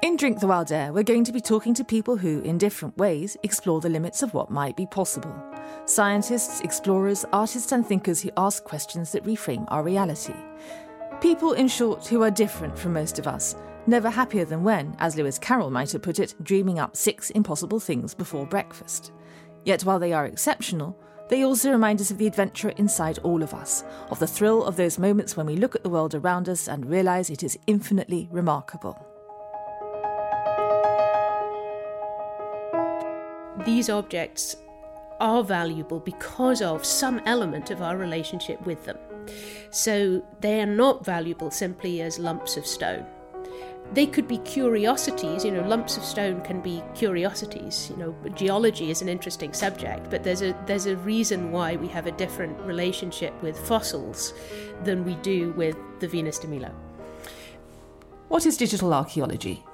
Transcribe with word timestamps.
In 0.00 0.16
Drink 0.16 0.38
the 0.38 0.46
Wild 0.46 0.70
Air, 0.70 0.92
we're 0.92 1.02
going 1.02 1.24
to 1.24 1.32
be 1.32 1.40
talking 1.40 1.74
to 1.74 1.82
people 1.82 2.16
who, 2.16 2.40
in 2.42 2.56
different 2.56 2.96
ways, 2.98 3.36
explore 3.42 3.80
the 3.80 3.88
limits 3.88 4.22
of 4.22 4.32
what 4.32 4.48
might 4.48 4.76
be 4.76 4.86
possible. 4.86 5.34
Scientists, 5.86 6.60
explorers, 6.60 7.24
artists, 7.32 7.72
and 7.72 7.84
thinkers 7.84 8.20
who 8.22 8.30
ask 8.36 8.62
questions 8.62 9.10
that 9.10 9.24
reframe 9.24 9.64
our 9.68 9.82
reality. 9.82 10.36
People, 11.20 11.54
in 11.54 11.66
short, 11.66 12.06
who 12.06 12.22
are 12.22 12.30
different 12.30 12.78
from 12.78 12.92
most 12.92 13.18
of 13.18 13.26
us, 13.26 13.56
never 13.88 14.08
happier 14.08 14.44
than 14.44 14.62
when, 14.62 14.94
as 15.00 15.16
Lewis 15.16 15.36
Carroll 15.36 15.68
might 15.68 15.90
have 15.90 16.02
put 16.02 16.20
it, 16.20 16.36
dreaming 16.44 16.78
up 16.78 16.94
six 16.94 17.30
impossible 17.30 17.80
things 17.80 18.14
before 18.14 18.46
breakfast. 18.46 19.10
Yet 19.64 19.82
while 19.82 19.98
they 19.98 20.12
are 20.12 20.26
exceptional, 20.26 20.96
they 21.28 21.42
also 21.42 21.72
remind 21.72 22.00
us 22.00 22.12
of 22.12 22.18
the 22.18 22.28
adventure 22.28 22.70
inside 22.70 23.18
all 23.24 23.42
of 23.42 23.52
us, 23.52 23.82
of 24.10 24.20
the 24.20 24.28
thrill 24.28 24.62
of 24.64 24.76
those 24.76 24.96
moments 24.96 25.36
when 25.36 25.46
we 25.46 25.56
look 25.56 25.74
at 25.74 25.82
the 25.82 25.90
world 25.90 26.14
around 26.14 26.48
us 26.48 26.68
and 26.68 26.88
realise 26.88 27.30
it 27.30 27.42
is 27.42 27.58
infinitely 27.66 28.28
remarkable. 28.30 29.07
These 33.64 33.90
objects 33.90 34.56
are 35.20 35.42
valuable 35.42 35.98
because 36.00 36.62
of 36.62 36.84
some 36.84 37.20
element 37.26 37.70
of 37.70 37.82
our 37.82 37.96
relationship 37.96 38.64
with 38.64 38.84
them. 38.84 38.98
So 39.70 40.24
they 40.40 40.60
are 40.60 40.66
not 40.66 41.04
valuable 41.04 41.50
simply 41.50 42.00
as 42.02 42.18
lumps 42.18 42.56
of 42.56 42.66
stone. 42.66 43.04
They 43.92 44.06
could 44.06 44.28
be 44.28 44.38
curiosities 44.38 45.44
you 45.44 45.50
know 45.50 45.66
lumps 45.66 45.96
of 45.96 46.04
stone 46.04 46.42
can 46.42 46.60
be 46.60 46.82
curiosities. 46.94 47.88
You 47.90 47.96
know 47.96 48.16
geology 48.34 48.90
is 48.90 49.02
an 49.02 49.08
interesting 49.08 49.52
subject 49.52 50.10
but 50.10 50.22
there's 50.22 50.42
a 50.42 50.54
there's 50.66 50.86
a 50.86 50.96
reason 50.98 51.50
why 51.50 51.76
we 51.76 51.88
have 51.88 52.06
a 52.06 52.12
different 52.12 52.60
relationship 52.60 53.32
with 53.42 53.58
fossils 53.66 54.34
than 54.84 55.04
we 55.04 55.14
do 55.16 55.52
with 55.52 55.76
the 56.00 56.08
venus 56.08 56.38
de 56.38 56.48
milo. 56.48 56.70
What 58.28 58.44
is 58.44 58.58
digital 58.58 58.92
archaeology 58.92 59.64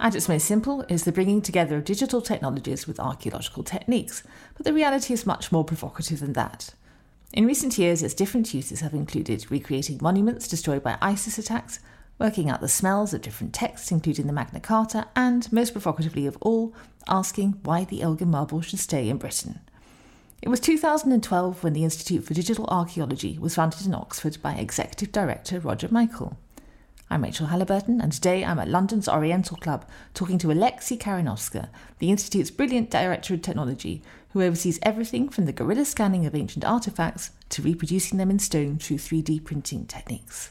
at 0.00 0.14
its 0.14 0.28
most 0.28 0.46
simple 0.46 0.84
is 0.88 1.04
the 1.04 1.12
bringing 1.12 1.40
together 1.40 1.76
of 1.76 1.84
digital 1.84 2.20
technologies 2.20 2.86
with 2.86 3.00
archaeological 3.00 3.62
techniques 3.62 4.22
but 4.56 4.64
the 4.64 4.72
reality 4.72 5.12
is 5.12 5.26
much 5.26 5.52
more 5.52 5.64
provocative 5.64 6.20
than 6.20 6.32
that 6.32 6.74
in 7.32 7.46
recent 7.46 7.76
years, 7.76 8.02
its 8.02 8.14
different 8.14 8.54
uses 8.54 8.80
have 8.80 8.94
included 8.94 9.50
recreating 9.50 9.98
monuments 10.00 10.48
destroyed 10.48 10.82
by 10.82 10.96
ISIS 11.02 11.38
attacks, 11.38 11.80
working 12.18 12.48
out 12.48 12.60
the 12.60 12.68
smells 12.68 13.12
of 13.12 13.20
different 13.20 13.52
texts, 13.52 13.90
including 13.90 14.26
the 14.26 14.32
Magna 14.32 14.60
Carta, 14.60 15.06
and, 15.14 15.50
most 15.52 15.72
provocatively 15.72 16.26
of 16.26 16.38
all, 16.40 16.74
asking 17.08 17.60
why 17.62 17.84
the 17.84 18.00
Elgin 18.00 18.30
marble 18.30 18.62
should 18.62 18.78
stay 18.78 19.08
in 19.08 19.18
Britain. 19.18 19.60
It 20.40 20.48
was 20.48 20.60
2012 20.60 21.62
when 21.62 21.72
the 21.72 21.84
Institute 21.84 22.24
for 22.24 22.32
Digital 22.32 22.66
Archaeology 22.68 23.38
was 23.38 23.56
founded 23.56 23.84
in 23.84 23.94
Oxford 23.94 24.38
by 24.40 24.54
Executive 24.54 25.12
Director 25.12 25.60
Roger 25.60 25.88
Michel. 25.90 26.38
I'm 27.08 27.22
Rachel 27.22 27.46
Halliburton, 27.46 28.00
and 28.00 28.10
today 28.10 28.44
I'm 28.44 28.58
at 28.58 28.66
London's 28.66 29.08
Oriental 29.08 29.56
Club 29.56 29.88
talking 30.12 30.38
to 30.38 30.48
Alexy 30.48 30.98
Karenowska, 30.98 31.68
the 32.00 32.10
Institute's 32.10 32.50
brilliant 32.50 32.90
Director 32.90 33.34
of 33.34 33.42
Technology, 33.42 34.02
who 34.30 34.42
oversees 34.42 34.80
everything 34.82 35.28
from 35.28 35.46
the 35.46 35.52
guerrilla 35.52 35.84
scanning 35.84 36.26
of 36.26 36.34
ancient 36.34 36.64
artefacts 36.64 37.30
to 37.50 37.62
reproducing 37.62 38.18
them 38.18 38.28
in 38.28 38.40
stone 38.40 38.78
through 38.78 38.96
3D 38.96 39.44
printing 39.44 39.86
techniques. 39.86 40.50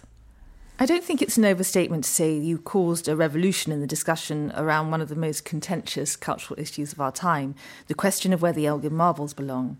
I 0.79 0.85
don't 0.85 1.03
think 1.03 1.21
it's 1.21 1.37
an 1.37 1.43
overstatement 1.43 2.05
to 2.05 2.09
say 2.09 2.37
you 2.37 2.57
caused 2.57 3.09
a 3.09 3.17
revolution 3.17 3.73
in 3.73 3.81
the 3.81 3.87
discussion 3.87 4.53
around 4.55 4.91
one 4.91 5.01
of 5.01 5.09
the 5.09 5.15
most 5.17 5.43
contentious 5.43 6.15
cultural 6.15 6.57
issues 6.57 6.93
of 6.93 7.01
our 7.01 7.11
time 7.11 7.55
the 7.87 7.93
question 7.93 8.31
of 8.31 8.41
where 8.41 8.53
the 8.53 8.65
Elgin 8.65 8.93
marbles 8.93 9.33
belong. 9.33 9.75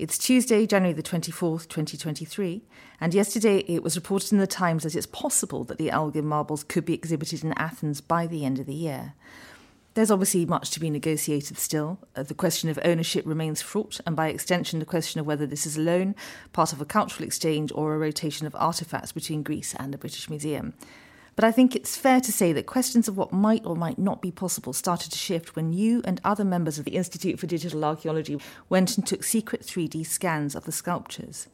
It's 0.00 0.16
Tuesday, 0.16 0.66
January 0.66 0.94
the 0.94 1.02
24th, 1.02 1.68
2023, 1.68 2.62
and 3.02 3.12
yesterday 3.12 3.58
it 3.68 3.82
was 3.82 3.96
reported 3.96 4.32
in 4.32 4.38
the 4.38 4.46
Times 4.46 4.84
that 4.84 4.94
it's 4.94 5.04
possible 5.04 5.62
that 5.64 5.76
the 5.76 5.90
Elgin 5.90 6.24
marbles 6.24 6.64
could 6.64 6.86
be 6.86 6.94
exhibited 6.94 7.44
in 7.44 7.52
Athens 7.58 8.00
by 8.00 8.26
the 8.26 8.46
end 8.46 8.58
of 8.58 8.64
the 8.64 8.72
year. 8.72 9.12
There's 9.92 10.10
obviously 10.10 10.46
much 10.46 10.70
to 10.70 10.80
be 10.80 10.88
negotiated 10.88 11.58
still. 11.58 11.98
Uh, 12.16 12.22
the 12.22 12.32
question 12.32 12.70
of 12.70 12.78
ownership 12.82 13.26
remains 13.26 13.60
fraught, 13.60 14.00
and 14.06 14.16
by 14.16 14.28
extension, 14.28 14.78
the 14.78 14.86
question 14.86 15.20
of 15.20 15.26
whether 15.26 15.44
this 15.44 15.66
is 15.66 15.76
a 15.76 15.82
loan, 15.82 16.14
part 16.54 16.72
of 16.72 16.80
a 16.80 16.86
cultural 16.86 17.26
exchange, 17.26 17.70
or 17.74 17.94
a 17.94 17.98
rotation 17.98 18.46
of 18.46 18.54
artefacts 18.54 19.12
between 19.12 19.42
Greece 19.42 19.74
and 19.78 19.92
the 19.92 19.98
British 19.98 20.30
Museum. 20.30 20.72
But 21.36 21.44
I 21.44 21.52
think 21.52 21.74
it's 21.74 21.96
fair 21.96 22.20
to 22.20 22.32
say 22.32 22.52
that 22.52 22.66
questions 22.66 23.08
of 23.08 23.16
what 23.16 23.32
might 23.32 23.64
or 23.64 23.76
might 23.76 23.98
not 23.98 24.20
be 24.20 24.30
possible 24.30 24.72
started 24.72 25.12
to 25.12 25.18
shift 25.18 25.56
when 25.56 25.72
you 25.72 26.02
and 26.04 26.20
other 26.24 26.44
members 26.44 26.78
of 26.78 26.84
the 26.84 26.96
Institute 26.96 27.38
for 27.38 27.46
Digital 27.46 27.84
Archaeology 27.84 28.38
went 28.68 28.96
and 28.96 29.06
took 29.06 29.24
secret 29.24 29.62
3D 29.62 30.06
scans 30.06 30.54
of 30.54 30.64
the 30.64 30.72
sculptures. 30.72 31.48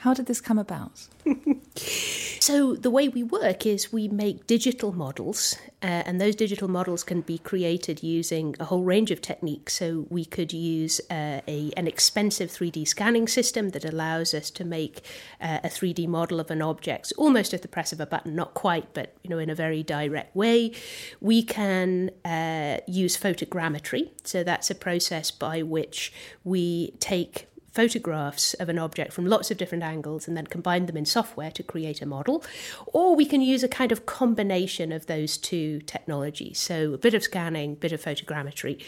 How 0.00 0.14
did 0.14 0.26
this 0.26 0.40
come 0.40 0.58
about? 0.58 1.08
so, 1.76 2.74
the 2.74 2.90
way 2.90 3.08
we 3.08 3.22
work 3.22 3.66
is 3.66 3.92
we 3.92 4.08
make 4.08 4.46
digital 4.46 4.92
models, 4.92 5.56
uh, 5.82 5.86
and 5.86 6.20
those 6.20 6.36
digital 6.36 6.68
models 6.68 7.02
can 7.02 7.22
be 7.22 7.38
created 7.38 8.02
using 8.02 8.54
a 8.60 8.66
whole 8.66 8.82
range 8.82 9.10
of 9.10 9.20
techniques. 9.20 9.74
So, 9.74 10.06
we 10.10 10.24
could 10.24 10.52
use 10.52 11.00
uh, 11.10 11.40
a, 11.48 11.72
an 11.76 11.86
expensive 11.86 12.50
3D 12.50 12.86
scanning 12.86 13.26
system 13.26 13.70
that 13.70 13.84
allows 13.84 14.34
us 14.34 14.50
to 14.50 14.64
make 14.64 15.02
uh, 15.40 15.60
a 15.64 15.68
3D 15.68 16.06
model 16.06 16.40
of 16.40 16.50
an 16.50 16.62
object 16.62 17.12
almost 17.16 17.54
at 17.54 17.62
the 17.62 17.68
press 17.68 17.92
of 17.92 18.00
a 18.00 18.06
button, 18.06 18.36
not 18.36 18.54
quite, 18.54 18.92
but 18.92 19.16
you 19.22 19.30
know, 19.30 19.38
in 19.38 19.50
a 19.50 19.54
very 19.54 19.82
direct 19.82 20.36
way. 20.36 20.72
We 21.20 21.42
can 21.42 22.10
uh, 22.24 22.78
use 22.86 23.16
photogrammetry, 23.16 24.10
so 24.24 24.44
that's 24.44 24.70
a 24.70 24.74
process 24.74 25.30
by 25.30 25.62
which 25.62 26.12
we 26.44 26.92
take 27.00 27.48
photographs 27.76 28.54
of 28.54 28.68
an 28.70 28.78
object 28.78 29.12
from 29.12 29.26
lots 29.26 29.50
of 29.50 29.58
different 29.58 29.84
angles 29.84 30.26
and 30.26 30.36
then 30.36 30.46
combine 30.46 30.86
them 30.86 30.96
in 30.96 31.04
software 31.04 31.50
to 31.50 31.62
create 31.62 32.00
a 32.00 32.06
model. 32.06 32.42
Or 32.86 33.14
we 33.14 33.26
can 33.26 33.42
use 33.42 33.62
a 33.62 33.68
kind 33.68 33.92
of 33.92 34.06
combination 34.06 34.92
of 34.92 35.06
those 35.06 35.36
two 35.36 35.80
technologies. 35.82 36.58
So 36.58 36.94
a 36.94 36.98
bit 36.98 37.12
of 37.12 37.22
scanning, 37.22 37.72
a 37.72 37.76
bit 37.76 37.92
of 37.92 38.02
photogrammetry. 38.02 38.82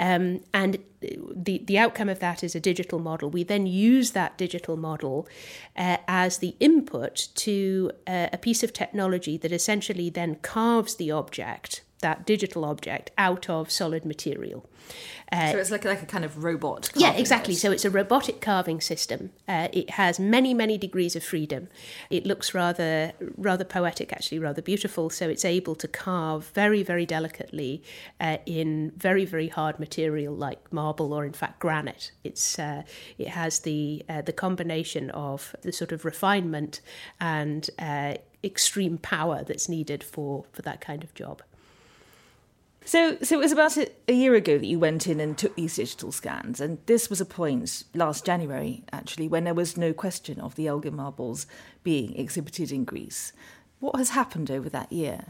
Um, 0.00 0.40
and 0.52 0.78
the, 1.00 1.62
the 1.64 1.78
outcome 1.78 2.08
of 2.08 2.18
that 2.18 2.42
is 2.42 2.56
a 2.56 2.60
digital 2.60 2.98
model. 2.98 3.30
We 3.30 3.44
then 3.44 3.66
use 3.66 4.10
that 4.10 4.36
digital 4.36 4.76
model 4.76 5.28
uh, 5.76 5.98
as 6.08 6.38
the 6.38 6.56
input 6.58 7.28
to 7.36 7.92
uh, 8.06 8.28
a 8.32 8.38
piece 8.38 8.64
of 8.64 8.72
technology 8.72 9.36
that 9.38 9.52
essentially 9.52 10.10
then 10.10 10.34
carves 10.36 10.96
the 10.96 11.12
object 11.12 11.83
that 12.00 12.26
digital 12.26 12.64
object 12.64 13.10
out 13.16 13.48
of 13.48 13.70
solid 13.70 14.04
material. 14.04 14.68
Uh, 15.32 15.52
so 15.52 15.58
it's 15.58 15.70
like 15.70 15.84
like 15.84 16.02
a 16.02 16.06
kind 16.06 16.24
of 16.24 16.44
robot. 16.44 16.90
Yeah, 16.94 17.14
exactly. 17.14 17.54
So 17.54 17.72
it's 17.72 17.84
a 17.84 17.90
robotic 17.90 18.40
carving 18.40 18.80
system. 18.80 19.30
Uh, 19.48 19.68
it 19.72 19.90
has 19.90 20.20
many 20.20 20.52
many 20.52 20.76
degrees 20.76 21.16
of 21.16 21.24
freedom. 21.24 21.68
It 22.10 22.26
looks 22.26 22.52
rather 22.54 23.12
rather 23.36 23.64
poetic, 23.64 24.12
actually 24.12 24.38
rather 24.38 24.60
beautiful. 24.60 25.08
So 25.10 25.28
it's 25.28 25.44
able 25.44 25.74
to 25.76 25.88
carve 25.88 26.48
very 26.48 26.82
very 26.82 27.06
delicately 27.06 27.82
uh, 28.20 28.36
in 28.44 28.92
very 28.96 29.24
very 29.24 29.48
hard 29.48 29.80
material 29.80 30.34
like 30.34 30.72
marble 30.72 31.12
or 31.12 31.24
in 31.24 31.32
fact 31.32 31.58
granite. 31.58 32.12
It's 32.22 32.58
uh, 32.58 32.82
it 33.16 33.28
has 33.28 33.60
the 33.60 34.04
uh, 34.08 34.20
the 34.20 34.32
combination 34.32 35.10
of 35.10 35.56
the 35.62 35.72
sort 35.72 35.90
of 35.90 36.04
refinement 36.04 36.82
and 37.18 37.68
uh, 37.78 38.14
extreme 38.44 38.98
power 38.98 39.42
that's 39.42 39.68
needed 39.68 40.04
for 40.04 40.44
for 40.52 40.62
that 40.62 40.82
kind 40.82 41.02
of 41.02 41.14
job. 41.14 41.42
So, 42.84 43.16
so 43.22 43.36
it 43.36 43.40
was 43.40 43.52
about 43.52 43.76
a, 43.78 43.90
a, 44.08 44.12
year 44.12 44.34
ago 44.34 44.58
that 44.58 44.66
you 44.66 44.78
went 44.78 45.06
in 45.06 45.18
and 45.18 45.36
took 45.36 45.56
these 45.56 45.76
digital 45.76 46.12
scans, 46.12 46.60
and 46.60 46.78
this 46.84 47.08
was 47.08 47.20
a 47.20 47.24
point 47.24 47.84
last 47.94 48.26
January, 48.26 48.84
actually, 48.92 49.26
when 49.26 49.44
there 49.44 49.54
was 49.54 49.76
no 49.76 49.94
question 49.94 50.38
of 50.38 50.54
the 50.54 50.66
Elgin 50.66 50.96
marbles 50.96 51.46
being 51.82 52.14
exhibited 52.16 52.70
in 52.70 52.84
Greece. 52.84 53.32
What 53.80 53.96
has 53.96 54.10
happened 54.10 54.50
over 54.50 54.68
that 54.68 54.92
year? 54.92 55.24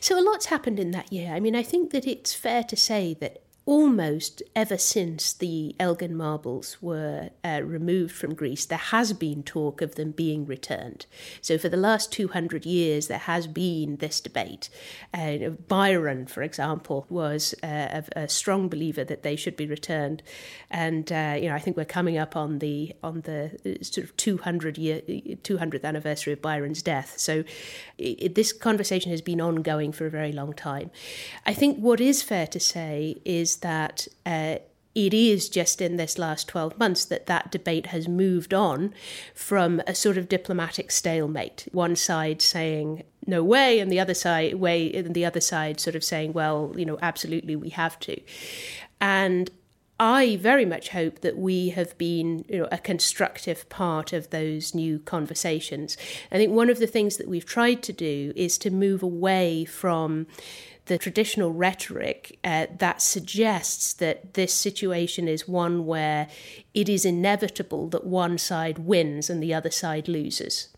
So, 0.00 0.18
a 0.18 0.22
lot's 0.24 0.46
happened 0.46 0.80
in 0.80 0.90
that 0.92 1.12
year. 1.12 1.32
I 1.32 1.40
mean, 1.40 1.54
I 1.54 1.62
think 1.62 1.90
that 1.90 2.06
it's 2.06 2.34
fair 2.34 2.62
to 2.64 2.76
say 2.76 3.14
that 3.20 3.42
almost 3.66 4.44
ever 4.54 4.78
since 4.78 5.32
the 5.32 5.74
Elgin 5.80 6.16
marbles 6.16 6.80
were 6.80 7.30
uh, 7.44 7.60
removed 7.64 8.14
from 8.14 8.32
Greece, 8.32 8.64
there 8.64 8.78
has 8.78 9.12
been 9.12 9.42
talk 9.42 9.82
of 9.82 9.96
them 9.96 10.12
being 10.12 10.46
returned. 10.46 11.04
So, 11.42 11.58
for 11.58 11.68
the 11.68 11.76
last 11.76 12.12
200 12.12 12.64
years, 12.64 13.08
there 13.08 13.18
has 13.18 13.48
been 13.48 13.96
this 13.96 14.20
debate. 14.20 14.70
Uh, 15.12 15.50
Byron, 15.66 16.26
for 16.26 16.42
example, 16.42 17.06
was 17.10 17.54
uh, 17.64 18.02
a, 18.14 18.22
a, 18.22 18.28
strong 18.28 18.68
believer 18.68 19.02
that 19.02 19.24
they 19.24 19.34
should 19.34 19.56
be 19.56 19.66
returned, 19.66 20.22
and 20.70 21.10
uh, 21.10 21.36
you 21.36 21.48
know 21.48 21.54
I 21.54 21.58
think 21.58 21.76
we're 21.76 21.84
coming 21.84 22.16
up 22.16 22.36
on 22.36 22.60
the 22.60 22.94
on 23.02 23.22
the 23.22 23.58
uh, 23.66 23.82
sort 23.82 24.04
of 24.04 24.16
200 24.16 24.78
year 24.78 25.00
200th 25.00 25.84
anniversary 25.84 26.32
of 26.32 26.40
Byron's 26.40 26.82
death. 26.82 27.14
So, 27.18 27.42
it, 27.98 28.36
this 28.36 28.52
conversation 28.52 29.10
has 29.10 29.22
been 29.22 29.40
ongoing 29.40 29.90
for 29.90 30.06
a 30.06 30.10
very 30.10 30.32
long 30.32 30.52
time. 30.52 30.92
I 31.44 31.52
think 31.52 31.78
what 31.78 32.00
is 32.00 32.22
fair 32.22 32.46
to 32.46 32.60
say 32.60 33.16
is 33.24 33.55
that 33.58 34.08
uh, 34.24 34.56
it 34.96 35.12
is 35.12 35.50
just 35.50 35.82
in 35.82 35.96
this 35.96 36.18
last 36.18 36.48
12 36.48 36.78
months 36.78 37.04
that 37.04 37.26
that 37.26 37.52
debate 37.52 37.86
has 37.86 38.08
moved 38.08 38.54
on 38.54 38.94
from 39.34 39.82
a 39.86 39.94
sort 39.94 40.16
of 40.16 40.26
diplomatic 40.26 40.90
stalemate. 40.90 41.68
One 41.72 41.96
side 41.96 42.40
saying, 42.40 43.02
no 43.26 43.44
way, 43.44 43.78
and 43.78 43.92
the 43.92 44.00
other 44.00 44.14
side 44.14 44.54
way 44.54 44.90
and 44.92 45.14
the 45.14 45.26
other 45.26 45.40
side 45.40 45.80
sort 45.80 45.96
of 45.96 46.02
saying, 46.02 46.32
well, 46.32 46.72
you 46.76 46.86
know, 46.86 46.98
absolutely 47.02 47.56
we 47.56 47.68
have 47.70 48.00
to. 48.00 48.18
And 48.98 49.50
I 50.00 50.36
very 50.36 50.64
much 50.64 50.90
hope 50.90 51.20
that 51.20 51.36
we 51.36 51.70
have 51.70 51.96
been 51.98 52.44
you 52.48 52.58
know, 52.58 52.68
a 52.72 52.78
constructive 52.78 53.68
part 53.68 54.12
of 54.12 54.30
those 54.30 54.74
new 54.74 54.98
conversations. 54.98 55.96
I 56.30 56.36
think 56.36 56.52
one 56.52 56.70
of 56.70 56.78
the 56.78 56.86
things 56.86 57.16
that 57.16 57.28
we've 57.28 57.46
tried 57.46 57.82
to 57.84 57.92
do 57.92 58.32
is 58.36 58.58
to 58.58 58.70
move 58.70 59.02
away 59.02 59.64
from 59.64 60.26
the 60.86 60.98
traditional 60.98 61.52
rhetoric 61.52 62.38
uh, 62.44 62.66
that 62.78 63.02
suggests 63.02 63.92
that 63.94 64.34
this 64.34 64.54
situation 64.54 65.28
is 65.28 65.46
one 65.46 65.84
where 65.84 66.28
it 66.74 66.88
is 66.88 67.04
inevitable 67.04 67.88
that 67.88 68.06
one 68.06 68.38
side 68.38 68.78
wins 68.78 69.28
and 69.28 69.42
the 69.42 69.52
other 69.52 69.70
side 69.70 70.08
loses. 70.08 70.68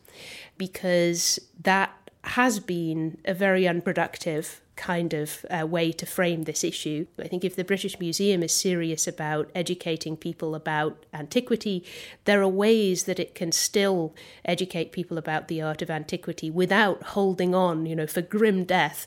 Because 0.56 1.38
that 1.62 1.92
has 2.24 2.58
been 2.58 3.18
a 3.24 3.34
very 3.34 3.68
unproductive 3.68 4.60
kind 4.78 5.12
of 5.12 5.44
uh, 5.50 5.66
way 5.66 5.90
to 5.90 6.06
frame 6.06 6.44
this 6.44 6.62
issue. 6.62 7.04
I 7.18 7.26
think 7.26 7.44
if 7.44 7.56
the 7.56 7.64
British 7.64 7.98
Museum 7.98 8.42
is 8.44 8.52
serious 8.52 9.08
about 9.08 9.50
educating 9.54 10.16
people 10.16 10.54
about 10.54 11.04
antiquity, 11.12 11.84
there 12.24 12.40
are 12.40 12.48
ways 12.48 13.04
that 13.04 13.18
it 13.18 13.34
can 13.34 13.50
still 13.50 14.14
educate 14.44 14.92
people 14.92 15.18
about 15.18 15.48
the 15.48 15.60
art 15.60 15.82
of 15.82 15.90
antiquity 15.90 16.48
without 16.48 17.02
holding 17.02 17.54
on, 17.54 17.86
you 17.86 17.96
know, 17.96 18.06
for 18.06 18.22
grim 18.22 18.64
death 18.64 19.06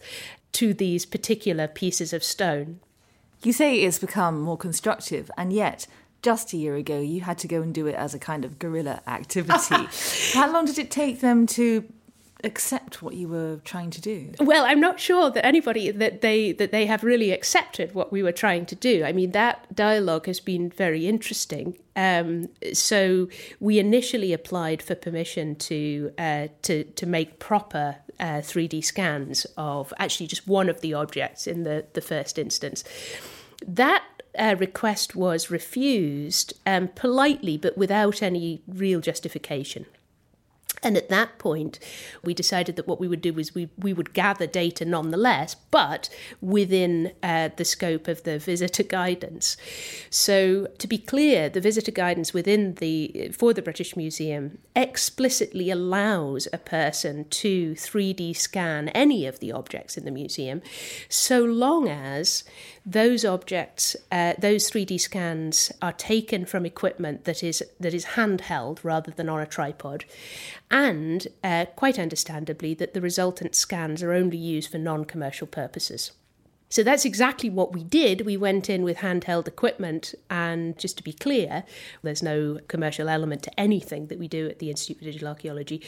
to 0.53 0.74
these 0.74 1.06
particular 1.06 1.68
pieces 1.68 2.13
of 2.13 2.24
stone. 2.24 2.80
You 3.44 3.53
say 3.53 3.81
it's 3.81 4.00
become 4.00 4.39
more 4.39 4.57
constructive, 4.57 5.31
and 5.38 5.51
yet 5.51 5.88
just 6.21 6.53
a 6.53 6.57
year 6.57 6.75
ago 6.75 7.00
you 7.00 7.21
had 7.21 7.38
to 7.39 7.48
go 7.48 7.62
and 7.62 7.74
do 7.74 7.88
it 7.88 7.95
as 7.95 8.13
a 8.13 8.19
kind 8.19 8.45
of 8.45 8.59
guerrilla 8.59 9.01
activity. 9.07 9.88
How 10.33 10.51
long 10.51 10.65
did 10.65 10.77
it 10.77 10.92
take 10.92 11.19
them 11.19 11.48
to 11.48 11.86
accept 12.44 13.01
what 13.01 13.13
you 13.15 13.27
were 13.27 13.59
trying 13.63 13.89
to 13.92 14.01
do? 14.01 14.31
Well, 14.39 14.65
I'm 14.65 14.80
not 14.80 15.00
sure 15.00 15.30
that 15.30 15.45
anybody 15.45 15.92
that 15.92 16.21
they 16.21 16.51
that 16.53 16.71
they 16.71 16.86
have 16.86 17.03
really 17.03 17.31
accepted 17.31 17.94
what 17.94 18.12
we 18.12 18.24
were 18.24 18.31
trying 18.31 18.65
to 18.68 18.75
do. 18.75 19.03
I 19.03 19.12
mean, 19.12 19.31
that 19.31 19.74
dialogue 19.75 20.25
has 20.25 20.39
been 20.39 20.69
very 20.69 21.07
interesting. 21.07 21.77
Um, 21.95 22.50
so 22.74 23.27
we 23.59 23.80
initially 23.80 24.33
applied 24.33 24.81
for 24.81 24.95
permission 24.95 25.56
to 25.56 26.12
uh, 26.18 26.48
to 26.63 26.83
to 26.83 27.06
make 27.06 27.39
proper 27.39 27.98
uh, 28.22 28.42
3D 28.42 28.84
scans 28.84 29.46
of 29.58 29.94
actually 29.98 30.28
just 30.28 30.48
one 30.48 30.70
of 30.70 30.82
the 30.82 30.94
objects 30.94 31.48
in 31.48 31.64
the 31.64 31.86
the 31.94 32.02
first 32.02 32.38
instance. 32.38 32.84
That 33.66 34.04
uh, 34.38 34.56
request 34.58 35.16
was 35.16 35.52
refused 35.52 36.54
um, 36.66 36.88
politely, 36.90 37.58
but 37.58 37.78
without 37.78 38.22
any 38.22 38.62
real 38.68 39.02
justification. 39.02 39.86
And 40.83 40.98
at 40.98 41.10
that 41.10 41.38
point, 41.38 41.78
we 42.24 42.33
decided 42.33 42.75
that 42.75 42.88
what 42.88 43.00
we 43.00 43.07
would 43.07 43.22
do 43.22 43.33
was 43.33 43.54
we, 43.54 43.69
we 43.78 43.94
would 43.94 44.13
gather 44.13 44.48
data 44.48 44.83
nonetheless, 44.83 45.56
but 45.69 46.10
within 46.42 47.12
uh, 47.22 47.50
the 47.56 47.66
scope 47.66 48.07
of 48.07 48.24
the 48.24 48.39
visitor 48.39 48.81
guidance. 48.81 49.57
So, 50.10 50.68
to 50.80 50.88
be 50.88 50.98
clear, 50.98 51.50
the 51.50 51.62
visitor 51.62 51.92
guidance 51.92 52.33
within 52.33 52.75
the 52.75 53.31
for 53.31 53.54
the 53.54 53.62
British 53.62 53.95
Museum 53.95 54.57
explicitly 54.75 55.69
allows 55.69 56.48
a 56.51 56.57
person 56.57 57.25
to 57.30 57.74
3D 57.74 58.36
scan 58.36 58.89
any 58.89 59.27
of 59.27 59.39
the 59.39 59.51
objects 59.51 59.98
in 59.98 60.06
the 60.06 60.12
museum, 60.12 60.63
so 61.10 61.44
long 61.44 61.88
as 61.88 62.44
those 62.86 63.24
objects, 63.24 63.95
uh, 64.12 64.34
those 64.39 64.72
3D 64.72 65.00
scans, 65.00 65.72
are 65.81 65.94
taken 65.94 66.45
from 66.45 66.66
equipment 66.66 67.25
that 67.25 67.44
is 67.44 67.63
that 67.80 67.94
is 67.94 68.06
handheld 68.18 68.80
rather 68.84 69.12
than 69.12 69.30
on 69.30 69.39
a 69.39 69.45
tripod, 69.45 70.06
and 70.72 71.28
uh, 71.44 71.66
quite 71.76 72.00
understandably 72.00 72.74
that 72.74 72.94
the 72.94 73.02
resultant 73.02 73.54
scans 73.54 74.02
are 74.02 74.14
only 74.14 74.38
used 74.38 74.72
for 74.72 74.78
non-commercial 74.78 75.46
purposes. 75.48 76.12
So 76.70 76.84
that's 76.84 77.04
exactly 77.04 77.50
what 77.50 77.74
we 77.74 77.84
did. 77.84 78.26
We 78.26 78.38
went 78.38 78.70
in 78.70 78.84
with 78.84 79.00
handheld 79.00 79.46
equipment, 79.46 80.16
and 80.30 80.80
just 80.80 80.96
to 80.98 81.04
be 81.04 81.12
clear, 81.12 81.66
there's 82.02 82.24
no 82.24 82.60
commercial 82.70 83.10
element 83.10 83.44
to 83.44 83.60
anything 83.60 84.08
that 84.08 84.18
we 84.18 84.30
do 84.30 84.48
at 84.48 84.60
the 84.60 84.70
Institute 84.70 85.00
for 85.00 85.04
Digital 85.04 85.28
Archaeology 85.28 85.82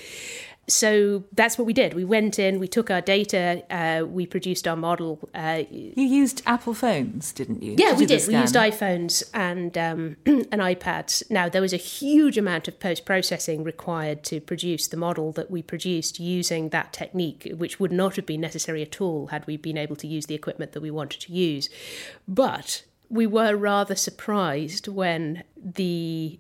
so 0.68 1.26
that's 1.34 1.58
what 1.58 1.66
we 1.66 1.74
did. 1.74 1.94
We 1.94 2.06
went 2.06 2.40
in, 2.40 2.58
we 2.58 2.70
took 2.70 2.90
our 2.90 3.02
data, 3.02 3.64
uh, 3.70 4.06
we 4.06 4.26
produced 4.26 4.66
our 4.66 4.78
model. 4.78 5.20
Uh, 5.36 5.64
you 5.70 6.06
used 6.06 6.42
Apple 6.46 6.74
phones, 6.74 7.34
didn't 7.34 7.62
you? 7.62 7.76
Yeah, 7.78 7.98
we 7.98 8.06
did. 8.06 8.26
We 8.28 8.38
used 8.38 8.56
iPhones 8.56 9.30
and 9.34 9.78
um, 9.78 10.16
and 10.26 10.62
iPads. 10.62 11.30
Now 11.30 11.50
there 11.50 11.62
was 11.62 11.74
a 11.74 11.78
huge 11.78 12.38
amount 12.38 12.70
of 12.70 12.80
post 12.80 13.06
processing 13.06 13.64
required 13.64 14.24
to 14.26 14.40
produce 14.40 14.88
the 14.88 14.96
model 14.96 15.34
that 15.34 15.52
we 15.52 15.62
produced 15.62 16.20
using 16.20 16.70
that 16.70 16.94
technique, 16.94 17.52
which 17.58 17.80
would 17.82 17.92
not 17.92 18.16
have 18.16 18.26
been 18.26 18.42
necessary 18.42 18.82
at 18.82 19.02
all 19.02 19.28
had 19.28 19.46
we 19.46 19.58
been 19.58 19.78
able 19.78 19.98
to 19.98 20.08
use 20.08 20.28
the 20.28 20.36
equipment 20.36 20.72
that 20.72 20.82
we 20.82 20.92
wanted 20.92 21.20
to 21.22 21.34
use. 21.34 21.70
But 22.26 22.84
we 23.10 23.28
were 23.28 23.58
rather 23.58 23.96
surprised 23.96 24.88
when 24.88 25.44
the 25.58 26.40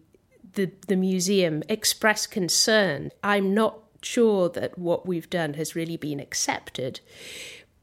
the, 0.55 0.71
the 0.87 0.95
museum 0.95 1.63
expressed 1.67 2.31
concern. 2.31 3.11
I'm 3.23 3.53
not 3.53 3.82
sure 4.05 4.49
that 4.49 4.77
what 4.77 5.05
we've 5.05 5.29
done 5.29 5.55
has 5.55 5.75
really 5.75 5.97
been 5.97 6.19
accepted. 6.19 6.99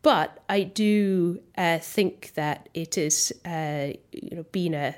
But 0.03 0.43
I 0.49 0.63
do 0.63 1.41
uh, 1.59 1.79
think 1.79 2.33
that 2.35 2.69
it 2.73 2.95
has, 2.95 3.33
uh, 3.45 3.93
you 4.13 4.37
know, 4.37 4.45
been 4.45 4.75
a 4.75 4.97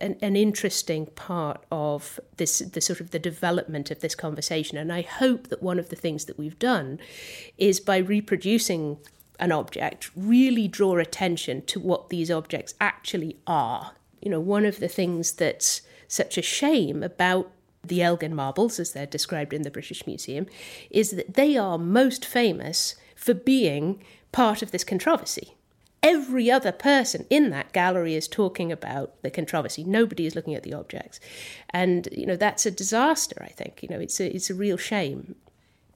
an, 0.00 0.16
an, 0.22 0.36
interesting 0.36 1.06
part 1.06 1.64
of 1.72 2.20
this, 2.36 2.60
the 2.60 2.80
sort 2.80 3.00
of 3.00 3.10
the 3.10 3.18
development 3.18 3.90
of 3.90 4.00
this 4.00 4.14
conversation. 4.14 4.78
And 4.78 4.92
I 4.92 5.02
hope 5.02 5.48
that 5.48 5.62
one 5.62 5.78
of 5.78 5.88
the 5.88 5.96
things 5.96 6.26
that 6.26 6.38
we've 6.38 6.58
done 6.58 7.00
is 7.58 7.80
by 7.80 7.96
reproducing 7.96 8.98
an 9.40 9.52
object, 9.52 10.10
really 10.14 10.68
draw 10.68 10.98
attention 10.98 11.62
to 11.66 11.80
what 11.80 12.10
these 12.10 12.30
objects 12.30 12.74
actually 12.80 13.36
are. 13.46 13.92
You 14.22 14.30
know, 14.30 14.40
one 14.40 14.64
of 14.64 14.78
the 14.78 14.88
things 14.88 15.32
that's 15.32 15.82
such 16.08 16.38
a 16.38 16.42
shame 16.42 17.02
about 17.02 17.50
the 17.88 18.02
Elgin 18.02 18.34
marbles, 18.34 18.78
as 18.78 18.92
they're 18.92 19.06
described 19.06 19.52
in 19.52 19.62
the 19.62 19.70
British 19.70 20.06
Museum, 20.06 20.46
is 20.90 21.10
that 21.12 21.34
they 21.34 21.56
are 21.56 21.78
most 21.78 22.24
famous 22.24 22.96
for 23.14 23.34
being 23.34 24.02
part 24.32 24.62
of 24.62 24.70
this 24.70 24.84
controversy. 24.84 25.54
Every 26.02 26.50
other 26.50 26.72
person 26.72 27.26
in 27.30 27.50
that 27.50 27.72
gallery 27.72 28.14
is 28.14 28.28
talking 28.28 28.70
about 28.70 29.20
the 29.22 29.30
controversy. 29.30 29.82
Nobody 29.82 30.26
is 30.26 30.36
looking 30.36 30.54
at 30.54 30.62
the 30.62 30.74
objects, 30.74 31.18
and 31.70 32.08
you 32.12 32.26
know 32.26 32.36
that's 32.36 32.64
a 32.64 32.70
disaster. 32.70 33.36
I 33.40 33.48
think 33.48 33.82
you 33.82 33.88
know 33.88 33.98
it's 33.98 34.20
a 34.20 34.34
it's 34.34 34.50
a 34.50 34.54
real 34.54 34.76
shame. 34.76 35.34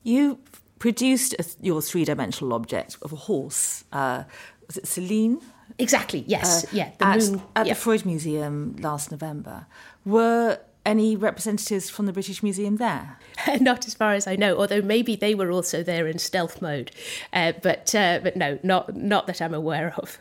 You 0.02 0.40
produced 0.78 1.34
a, 1.38 1.44
your 1.60 1.81
three 1.81 2.04
dimensional 2.04 2.54
object 2.54 2.96
of 3.02 3.12
a 3.12 3.16
horse. 3.16 3.84
Uh, 3.92 4.25
was 4.66 4.78
it 4.78 4.88
Selene? 4.88 5.40
Exactly. 5.78 6.25
Yes. 6.26 6.64
Uh, 6.64 6.69
yeah. 6.72 6.90
The 6.98 7.06
at, 7.06 7.19
moon, 7.19 7.42
at 7.54 7.66
yeah. 7.66 7.75
the 7.75 7.81
Freud 7.81 8.04
Museum 8.04 8.76
last 8.81 9.10
November. 9.10 9.66
Were 10.04 10.58
any 10.84 11.16
representatives 11.16 11.90
from 11.90 12.06
the 12.06 12.12
British 12.12 12.42
Museum 12.42 12.76
there? 12.76 13.18
not 13.60 13.86
as 13.86 13.94
far 13.94 14.14
as 14.14 14.26
I 14.26 14.36
know, 14.36 14.56
although 14.56 14.82
maybe 14.82 15.16
they 15.16 15.34
were 15.34 15.50
also 15.50 15.82
there 15.82 16.06
in 16.06 16.18
stealth 16.18 16.60
mode. 16.62 16.90
Uh, 17.32 17.52
but 17.62 17.94
uh, 17.94 18.20
but 18.22 18.37
no, 18.37 18.58
not 18.62 18.96
not 18.96 19.26
that 19.26 19.40
I'm 19.40 19.54
aware 19.54 19.94
of. 19.96 20.18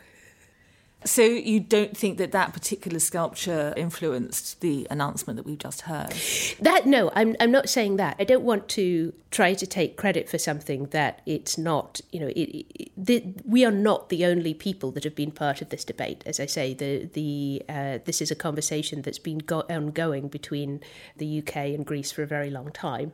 So 1.04 1.22
you 1.22 1.60
don't 1.60 1.96
think 1.96 2.18
that 2.18 2.32
that 2.32 2.52
particular 2.52 2.98
sculpture 2.98 3.72
influenced 3.76 4.60
the 4.60 4.86
announcement 4.90 5.38
that 5.38 5.46
we've 5.46 5.58
just 5.58 5.82
heard? 5.82 6.12
That 6.60 6.86
no, 6.86 7.10
I'm 7.14 7.36
I'm 7.40 7.50
not 7.50 7.70
saying 7.70 7.96
that. 7.96 8.16
I 8.18 8.24
don't 8.24 8.44
want 8.44 8.68
to 8.70 9.14
try 9.30 9.54
to 9.54 9.66
take 9.66 9.96
credit 9.96 10.28
for 10.28 10.36
something 10.36 10.86
that 10.86 11.22
it's 11.24 11.56
not. 11.56 12.02
You 12.12 12.20
know, 12.20 12.26
it, 12.28 12.66
it, 12.78 12.92
the, 12.96 13.24
we 13.44 13.64
are 13.64 13.70
not 13.70 14.10
the 14.10 14.26
only 14.26 14.52
people 14.52 14.90
that 14.92 15.04
have 15.04 15.14
been 15.14 15.30
part 15.30 15.62
of 15.62 15.70
this 15.70 15.84
debate. 15.84 16.22
As 16.26 16.38
I 16.38 16.46
say, 16.46 16.74
the 16.74 17.06
the 17.06 17.62
uh, 17.68 17.98
this 18.04 18.20
is 18.20 18.30
a 18.30 18.36
conversation 18.36 19.00
that's 19.00 19.18
been 19.18 19.38
go- 19.38 19.64
ongoing 19.70 20.28
between 20.28 20.80
the 21.16 21.38
UK 21.38 21.56
and 21.56 21.86
Greece 21.86 22.12
for 22.12 22.22
a 22.22 22.26
very 22.26 22.50
long 22.50 22.70
time. 22.72 23.12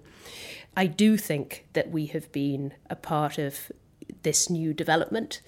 I 0.77 0.87
do 0.87 1.17
think 1.17 1.67
that 1.75 1.91
we 1.91 2.07
have 2.07 2.31
been 2.33 2.75
a 2.91 2.97
part 2.97 3.39
of 3.39 3.71
this 4.23 4.51
new 4.51 4.75
development. 4.75 5.41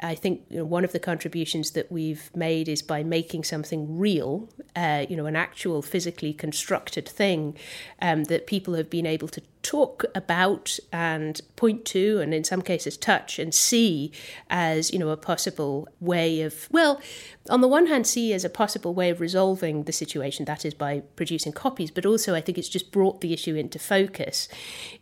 I 0.00 0.14
think 0.14 0.42
you 0.50 0.58
know, 0.58 0.64
one 0.64 0.84
of 0.84 0.92
the 0.92 0.98
contributions 0.98 1.72
that 1.72 1.90
we've 1.90 2.30
made 2.34 2.68
is 2.68 2.82
by 2.82 3.02
making 3.02 3.44
something 3.44 3.98
real, 3.98 4.48
uh, 4.74 5.06
you 5.08 5.16
know, 5.16 5.26
an 5.26 5.36
actual 5.36 5.82
physically 5.82 6.32
constructed 6.32 7.08
thing 7.08 7.56
um, 8.02 8.24
that 8.24 8.46
people 8.46 8.74
have 8.74 8.90
been 8.90 9.06
able 9.06 9.28
to 9.28 9.42
talk 9.64 10.04
about 10.14 10.78
and 10.92 11.40
point 11.56 11.84
to 11.84 12.20
and 12.20 12.32
in 12.32 12.44
some 12.44 12.62
cases 12.62 12.96
touch 12.96 13.38
and 13.38 13.54
see 13.54 14.12
as 14.50 14.92
you 14.92 14.98
know 14.98 15.08
a 15.08 15.16
possible 15.16 15.88
way 16.00 16.42
of 16.42 16.68
well 16.70 17.00
on 17.48 17.62
the 17.62 17.68
one 17.68 17.86
hand 17.86 18.06
see 18.06 18.32
as 18.32 18.44
a 18.44 18.50
possible 18.50 18.94
way 18.94 19.10
of 19.10 19.20
resolving 19.20 19.84
the 19.84 19.92
situation 19.92 20.44
that 20.44 20.64
is 20.64 20.74
by 20.74 21.00
producing 21.16 21.52
copies 21.52 21.90
but 21.90 22.04
also 22.04 22.34
i 22.34 22.40
think 22.40 22.58
it's 22.58 22.68
just 22.68 22.92
brought 22.92 23.20
the 23.20 23.32
issue 23.32 23.56
into 23.56 23.78
focus. 23.78 24.48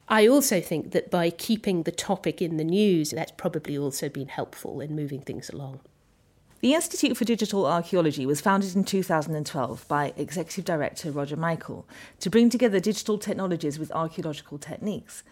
I 0.08 0.26
also 0.26 0.60
think 0.60 0.92
that 0.92 1.10
by 1.10 1.30
keeping 1.30 1.84
the 1.84 1.92
topic 1.92 2.42
in 2.42 2.56
the 2.56 2.64
news 2.64 3.10
that's 3.10 3.32
probably 3.32 3.76
also 3.78 4.08
been 4.08 4.28
helpful 4.28 4.80
in 4.80 4.94
moving 4.94 5.20
things 5.22 5.48
along 5.50 5.80
the 6.62 6.74
Institute 6.74 7.16
for 7.16 7.24
Digital 7.24 7.66
Archaeology 7.66 8.24
was 8.24 8.40
founded 8.40 8.76
in 8.76 8.84
2012 8.84 9.88
by 9.88 10.12
Executive 10.16 10.64
Director 10.64 11.10
Roger 11.10 11.34
Michel 11.34 11.84
to 12.20 12.30
bring 12.30 12.50
together 12.50 12.78
digital 12.78 13.18
technologies 13.18 13.80
with 13.80 13.90
archaeological 13.90 14.58
techniques. 14.58 15.24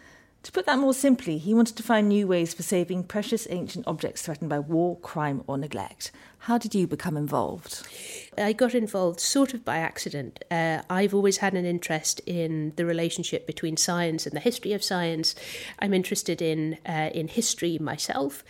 To 0.43 0.51
put 0.51 0.65
that 0.65 0.79
more 0.79 0.93
simply, 0.93 1.37
he 1.37 1.53
wanted 1.53 1.77
to 1.77 1.83
find 1.83 2.09
new 2.09 2.27
ways 2.27 2.53
for 2.53 2.63
saving 2.63 3.03
precious 3.03 3.45
ancient 3.51 3.85
objects 3.85 4.23
threatened 4.23 4.49
by 4.49 4.57
war, 4.57 4.97
crime, 4.97 5.43
or 5.45 5.57
neglect, 5.57 6.11
How 6.45 6.57
did 6.57 6.73
you 6.73 6.87
become 6.87 7.15
involved? 7.15 7.85
I 8.35 8.53
got 8.53 8.73
involved 8.73 9.19
sort 9.19 9.53
of 9.53 9.63
by 9.63 9.77
accident. 9.77 10.43
Uh, 10.49 10.81
I've 10.89 11.13
always 11.13 11.37
had 11.37 11.53
an 11.53 11.65
interest 11.65 12.19
in 12.25 12.73
the 12.75 12.85
relationship 12.87 13.45
between 13.45 13.77
science 13.77 14.25
and 14.25 14.35
the 14.35 14.39
history 14.39 14.73
of 14.73 14.83
science. 14.83 15.35
I'm 15.77 15.93
interested 15.93 16.41
in 16.41 16.79
uh, 16.87 17.11
in 17.13 17.27
history 17.27 17.77
myself, 17.77 18.43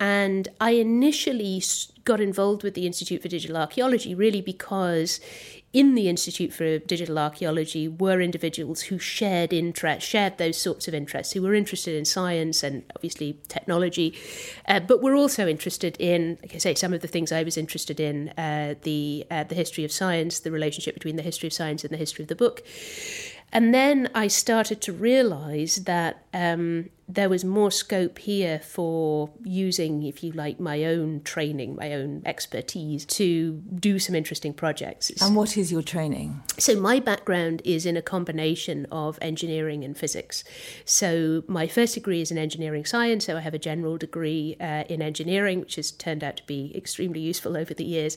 and 0.00 0.48
I 0.58 0.70
initially 0.70 1.62
got 2.04 2.20
involved 2.20 2.62
with 2.62 2.72
the 2.72 2.86
Institute 2.86 3.20
for 3.20 3.28
Digital 3.28 3.58
Archaeology 3.58 4.14
really 4.14 4.40
because 4.40 5.20
in 5.74 5.96
the 5.96 6.08
Institute 6.08 6.52
for 6.52 6.78
Digital 6.78 7.18
Archaeology 7.18 7.88
were 7.88 8.20
individuals 8.20 8.82
who 8.82 8.98
shared 8.98 9.52
interest, 9.52 10.06
shared 10.06 10.38
those 10.38 10.56
sorts 10.56 10.86
of 10.86 10.94
interests, 10.94 11.32
who 11.32 11.42
were 11.42 11.52
interested 11.52 11.96
in 11.96 12.04
science 12.04 12.62
and 12.62 12.84
obviously 12.94 13.40
technology, 13.48 14.16
uh, 14.68 14.78
but 14.78 15.02
were 15.02 15.16
also 15.16 15.48
interested 15.48 15.96
in, 15.98 16.38
like 16.42 16.54
I 16.54 16.58
say, 16.58 16.74
some 16.76 16.94
of 16.94 17.00
the 17.00 17.08
things 17.08 17.32
I 17.32 17.42
was 17.42 17.56
interested 17.56 17.98
in, 17.98 18.28
uh, 18.38 18.76
the 18.82 19.26
uh, 19.30 19.42
the 19.42 19.56
history 19.56 19.84
of 19.84 19.90
science, 19.90 20.38
the 20.38 20.52
relationship 20.52 20.94
between 20.94 21.16
the 21.16 21.22
history 21.22 21.48
of 21.48 21.52
science 21.52 21.82
and 21.82 21.92
the 21.92 21.96
history 21.96 22.22
of 22.22 22.28
the 22.28 22.36
book. 22.36 22.62
And 23.54 23.72
then 23.72 24.10
I 24.14 24.26
started 24.26 24.80
to 24.82 24.92
realize 24.92 25.76
that 25.84 26.24
um, 26.34 26.90
there 27.08 27.28
was 27.28 27.44
more 27.44 27.70
scope 27.70 28.18
here 28.18 28.58
for 28.58 29.30
using, 29.42 30.02
if 30.02 30.24
you 30.24 30.32
like, 30.32 30.58
my 30.58 30.84
own 30.84 31.20
training, 31.22 31.76
my 31.76 31.92
own 31.92 32.22
expertise 32.24 33.04
to 33.04 33.52
do 33.74 33.98
some 33.98 34.14
interesting 34.14 34.54
projects. 34.54 35.10
And 35.22 35.36
what 35.36 35.56
is 35.56 35.70
your 35.70 35.82
training? 35.82 36.42
So, 36.58 36.80
my 36.80 37.00
background 37.00 37.60
is 37.64 37.84
in 37.84 37.96
a 37.96 38.02
combination 38.02 38.86
of 38.90 39.18
engineering 39.20 39.84
and 39.84 39.96
physics. 39.96 40.44
So, 40.84 41.44
my 41.46 41.66
first 41.66 41.94
degree 41.94 42.22
is 42.22 42.30
in 42.30 42.38
engineering 42.38 42.84
science, 42.84 43.26
so 43.26 43.36
I 43.36 43.40
have 43.40 43.54
a 43.54 43.58
general 43.58 43.98
degree 43.98 44.56
uh, 44.60 44.84
in 44.88 45.02
engineering, 45.02 45.60
which 45.60 45.76
has 45.76 45.90
turned 45.92 46.24
out 46.24 46.38
to 46.38 46.46
be 46.46 46.72
extremely 46.74 47.20
useful 47.20 47.56
over 47.56 47.74
the 47.74 47.84
years. 47.84 48.16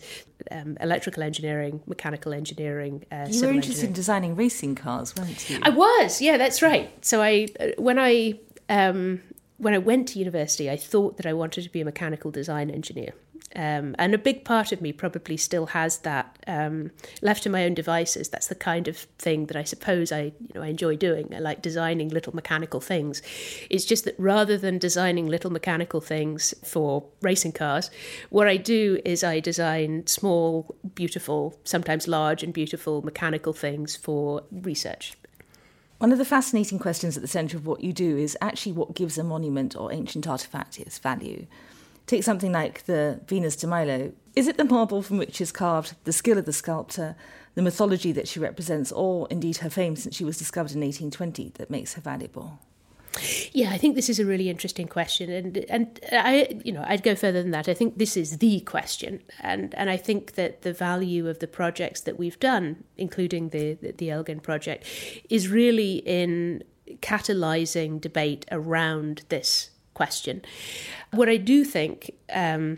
Um, 0.51 0.77
electrical 0.79 1.23
engineering, 1.23 1.81
mechanical 1.87 2.31
engineering. 2.31 3.03
Uh, 3.11 3.25
you 3.29 3.41
were 3.41 3.51
interested 3.51 3.87
in 3.87 3.93
designing 3.93 4.35
racing 4.35 4.75
cars, 4.75 5.13
weren't 5.27 5.49
you? 5.49 5.59
I 5.61 5.69
was, 5.69 6.21
yeah, 6.21 6.37
that's 6.37 6.61
right. 6.61 6.89
So, 7.05 7.21
I 7.21 7.47
uh, 7.59 7.67
when 7.77 7.99
I 7.99 8.39
um, 8.69 9.21
when 9.57 9.73
I 9.73 9.77
went 9.77 10.09
to 10.09 10.19
university, 10.19 10.69
I 10.69 10.77
thought 10.77 11.17
that 11.17 11.25
I 11.25 11.33
wanted 11.33 11.63
to 11.63 11.69
be 11.69 11.81
a 11.81 11.85
mechanical 11.85 12.31
design 12.31 12.69
engineer. 12.69 13.13
Um, 13.55 13.95
and 13.97 14.13
a 14.13 14.17
big 14.17 14.43
part 14.43 14.71
of 14.71 14.81
me 14.81 14.91
probably 14.91 15.37
still 15.37 15.67
has 15.67 15.99
that 15.99 16.37
um, 16.47 16.91
left 17.21 17.43
to 17.43 17.49
my 17.49 17.63
own 17.63 17.73
devices. 17.73 18.29
That's 18.29 18.47
the 18.47 18.55
kind 18.55 18.87
of 18.87 18.97
thing 19.17 19.45
that 19.47 19.55
I 19.55 19.63
suppose 19.63 20.11
I, 20.11 20.21
you 20.21 20.53
know, 20.55 20.61
I 20.61 20.67
enjoy 20.67 20.97
doing. 20.97 21.33
I 21.33 21.39
like 21.39 21.61
designing 21.61 22.09
little 22.09 22.35
mechanical 22.35 22.81
things. 22.81 23.21
It's 23.69 23.85
just 23.85 24.05
that 24.05 24.15
rather 24.19 24.57
than 24.57 24.77
designing 24.77 25.27
little 25.27 25.51
mechanical 25.51 26.01
things 26.01 26.53
for 26.63 27.05
racing 27.21 27.53
cars, 27.53 27.89
what 28.29 28.47
I 28.47 28.57
do 28.57 28.99
is 29.05 29.23
I 29.23 29.39
design 29.39 30.05
small, 30.07 30.75
beautiful, 30.93 31.57
sometimes 31.63 32.07
large 32.07 32.43
and 32.43 32.53
beautiful 32.53 33.01
mechanical 33.01 33.53
things 33.53 33.95
for 33.95 34.43
research. 34.51 35.15
One 35.99 36.11
of 36.11 36.19
the 36.19 36.25
fascinating 36.25 36.77
questions 36.77 37.17
at 37.17 37.21
the 37.21 37.27
centre 37.27 37.57
of 37.57 37.65
what 37.65 37.81
you 37.81 37.91
do 37.91 38.17
is 38.17 38.37
actually 38.39 38.73
what 38.73 38.93
gives 38.93 39.17
a 39.17 39.23
monument 39.23 39.75
or 39.75 39.91
ancient 39.91 40.27
artefact 40.27 40.79
its 40.79 40.99
value. 40.99 41.47
Take 42.07 42.23
something 42.23 42.53
like 42.53 42.85
the 42.85 43.19
Venus 43.27 43.55
de 43.57 43.67
Milo. 43.67 44.13
Is 44.35 44.47
it 44.47 44.57
the 44.57 44.63
marble 44.63 45.01
from 45.01 45.17
which 45.17 45.41
is 45.41 45.51
carved, 45.51 45.95
the 46.05 46.13
skill 46.13 46.37
of 46.37 46.45
the 46.45 46.53
sculptor, 46.53 47.15
the 47.55 47.61
mythology 47.61 48.11
that 48.13 48.27
she 48.27 48.39
represents, 48.39 48.91
or 48.91 49.27
indeed 49.29 49.57
her 49.57 49.69
fame 49.69 49.95
since 49.95 50.15
she 50.15 50.23
was 50.23 50.37
discovered 50.37 50.71
in 50.71 50.81
1820 50.81 51.53
that 51.55 51.69
makes 51.69 51.95
her 51.95 52.01
valuable? 52.01 52.59
Yeah, 53.51 53.71
I 53.71 53.77
think 53.77 53.95
this 53.95 54.09
is 54.09 54.19
a 54.19 54.25
really 54.25 54.49
interesting 54.49 54.87
question, 54.87 55.29
and 55.31 55.57
and 55.69 55.99
I, 56.11 56.59
you 56.63 56.71
know, 56.71 56.83
I'd 56.87 57.03
go 57.03 57.15
further 57.15 57.41
than 57.41 57.51
that. 57.51 57.67
I 57.67 57.73
think 57.73 57.97
this 57.97 58.15
is 58.15 58.37
the 58.37 58.59
question, 58.61 59.21
and 59.39 59.73
and 59.75 59.89
I 59.89 59.97
think 59.97 60.33
that 60.33 60.61
the 60.61 60.73
value 60.73 61.27
of 61.27 61.39
the 61.39 61.47
projects 61.47 62.01
that 62.01 62.19
we've 62.19 62.39
done, 62.39 62.83
including 62.95 63.49
the 63.49 63.73
the, 63.73 63.91
the 63.91 64.11
Elgin 64.11 64.39
project, 64.39 64.85
is 65.29 65.49
really 65.49 65.97
in 66.05 66.63
catalyzing 67.01 67.99
debate 67.99 68.45
around 68.51 69.23
this 69.29 69.71
question. 69.97 70.41
What 71.11 71.27
I 71.27 71.37
do 71.37 71.65
think 71.65 72.11
um, 72.31 72.77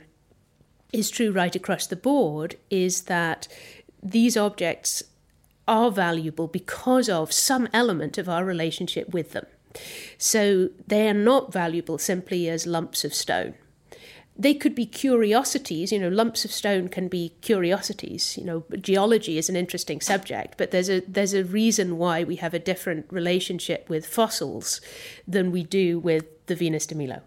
is 0.93 1.09
true 1.09 1.31
right 1.31 1.55
across 1.61 1.85
the 1.87 1.95
board 2.09 2.55
is 2.69 2.93
that 3.03 3.47
these 4.01 4.37
objects 4.37 5.03
are 5.67 5.91
valuable 5.91 6.47
because 6.47 7.09
of 7.09 7.31
some 7.31 7.67
element 7.73 8.17
of 8.17 8.29
our 8.29 8.45
relationship 8.45 9.09
with 9.09 9.31
them. 9.33 9.45
So 10.17 10.69
they 10.87 11.07
are 11.09 11.21
not 11.31 11.53
valuable 11.53 11.97
simply 11.97 12.49
as 12.49 12.65
lumps 12.65 13.03
of 13.03 13.13
stone. 13.13 13.53
They 14.39 14.53
could 14.53 14.73
be 14.73 14.85
curiosities, 14.85 15.91
you 15.91 15.99
know, 15.99 16.07
lumps 16.07 16.45
of 16.45 16.51
stone 16.51 16.87
can 16.87 17.09
be 17.09 17.33
curiosities. 17.41 18.37
You 18.37 18.45
know, 18.45 18.63
geology 18.79 19.37
is 19.37 19.49
an 19.49 19.57
interesting 19.57 19.99
subject, 19.99 20.55
but 20.57 20.71
there's 20.71 20.89
a 20.89 21.01
there's 21.01 21.33
a 21.33 21.43
reason 21.43 21.97
why 21.97 22.23
we 22.23 22.37
have 22.37 22.53
a 22.53 22.59
different 22.59 23.05
relationship 23.11 23.89
with 23.89 24.05
fossils 24.05 24.79
than 25.27 25.51
we 25.51 25.63
do 25.63 25.99
with 25.99 26.25
the 26.45 26.55
Venus 26.55 26.85
de 26.85 26.95
Milo 26.95 27.21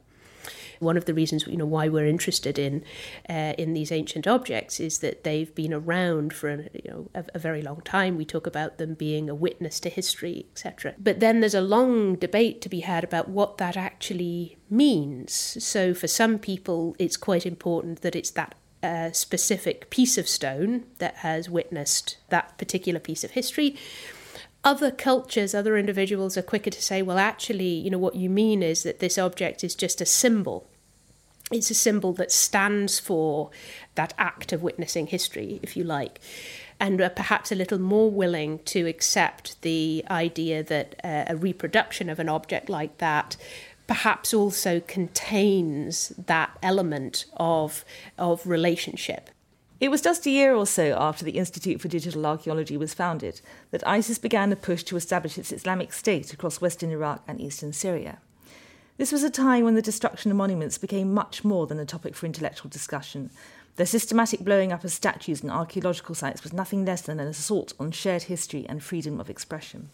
one 0.82 0.96
of 0.96 1.04
the 1.04 1.14
reasons 1.14 1.46
you 1.46 1.56
know 1.56 1.66
why 1.66 1.88
we're 1.88 2.06
interested 2.06 2.58
in 2.58 2.84
uh, 3.30 3.54
in 3.56 3.72
these 3.72 3.92
ancient 3.92 4.26
objects 4.26 4.80
is 4.80 4.98
that 4.98 5.24
they've 5.24 5.54
been 5.54 5.72
around 5.72 6.32
for 6.32 6.50
a, 6.50 6.56
you 6.74 6.90
know 6.90 7.10
a, 7.14 7.24
a 7.34 7.38
very 7.38 7.62
long 7.62 7.80
time. 7.82 8.16
We 8.16 8.24
talk 8.24 8.46
about 8.46 8.78
them 8.78 8.94
being 8.94 9.30
a 9.30 9.34
witness 9.34 9.80
to 9.80 9.88
history, 9.88 10.46
etc. 10.52 10.94
But 10.98 11.20
then 11.20 11.40
there's 11.40 11.54
a 11.54 11.60
long 11.60 12.16
debate 12.16 12.60
to 12.62 12.68
be 12.68 12.80
had 12.80 13.04
about 13.04 13.28
what 13.28 13.58
that 13.58 13.76
actually 13.76 14.58
means. 14.68 15.32
So 15.64 15.94
for 15.94 16.08
some 16.08 16.38
people, 16.38 16.96
it's 16.98 17.16
quite 17.16 17.46
important 17.46 18.02
that 18.02 18.16
it's 18.16 18.30
that 18.30 18.54
uh, 18.82 19.12
specific 19.12 19.90
piece 19.90 20.18
of 20.18 20.28
stone 20.28 20.84
that 20.98 21.16
has 21.18 21.48
witnessed 21.48 22.16
that 22.30 22.58
particular 22.58 22.98
piece 22.98 23.22
of 23.22 23.30
history 23.32 23.76
other 24.64 24.90
cultures, 24.90 25.54
other 25.54 25.76
individuals 25.76 26.36
are 26.36 26.42
quicker 26.42 26.70
to 26.70 26.82
say, 26.82 27.02
well, 27.02 27.18
actually, 27.18 27.66
you 27.68 27.90
know, 27.90 27.98
what 27.98 28.14
you 28.14 28.30
mean 28.30 28.62
is 28.62 28.84
that 28.84 29.00
this 29.00 29.18
object 29.18 29.64
is 29.64 29.74
just 29.74 30.00
a 30.00 30.06
symbol 30.06 30.68
it's 31.52 31.70
a 31.70 31.74
symbol 31.74 32.12
that 32.14 32.32
stands 32.32 32.98
for 32.98 33.50
that 33.94 34.14
act 34.18 34.52
of 34.52 34.62
witnessing 34.62 35.06
history, 35.06 35.60
if 35.62 35.76
you 35.76 35.84
like, 35.84 36.20
and 36.80 37.00
are 37.00 37.10
perhaps 37.10 37.52
a 37.52 37.54
little 37.54 37.78
more 37.78 38.10
willing 38.10 38.58
to 38.60 38.86
accept 38.86 39.60
the 39.62 40.04
idea 40.10 40.62
that 40.62 40.94
uh, 41.04 41.24
a 41.28 41.36
reproduction 41.36 42.08
of 42.08 42.18
an 42.18 42.28
object 42.28 42.68
like 42.68 42.98
that 42.98 43.36
perhaps 43.86 44.32
also 44.32 44.80
contains 44.80 46.10
that 46.26 46.56
element 46.62 47.26
of, 47.36 47.84
of 48.16 48.46
relationship. 48.46 49.30
It 49.80 49.90
was 49.90 50.00
just 50.00 50.26
a 50.26 50.30
year 50.30 50.54
or 50.54 50.66
so 50.66 50.96
after 50.96 51.24
the 51.24 51.32
Institute 51.32 51.80
for 51.80 51.88
Digital 51.88 52.24
Archaeology 52.24 52.76
was 52.76 52.94
founded 52.94 53.40
that 53.72 53.86
ISIS 53.86 54.16
began 54.16 54.52
a 54.52 54.56
push 54.56 54.84
to 54.84 54.96
establish 54.96 55.36
its 55.36 55.50
Islamic 55.50 55.92
State 55.92 56.32
across 56.32 56.60
western 56.60 56.90
Iraq 56.90 57.24
and 57.26 57.40
eastern 57.40 57.72
Syria. 57.72 58.18
This 58.98 59.10
was 59.10 59.22
a 59.22 59.30
time 59.30 59.64
when 59.64 59.74
the 59.74 59.82
destruction 59.82 60.30
of 60.30 60.36
monuments 60.36 60.76
became 60.76 61.14
much 61.14 61.44
more 61.44 61.66
than 61.66 61.78
a 61.78 61.86
topic 61.86 62.14
for 62.14 62.26
intellectual 62.26 62.68
discussion. 62.68 63.30
The 63.76 63.86
systematic 63.86 64.40
blowing 64.40 64.70
up 64.70 64.84
of 64.84 64.92
statues 64.92 65.40
and 65.42 65.50
archaeological 65.50 66.14
sites 66.14 66.42
was 66.42 66.52
nothing 66.52 66.84
less 66.84 67.00
than 67.00 67.18
an 67.18 67.26
assault 67.26 67.72
on 67.80 67.90
shared 67.90 68.24
history 68.24 68.66
and 68.68 68.82
freedom 68.82 69.18
of 69.18 69.30
expression. 69.30 69.88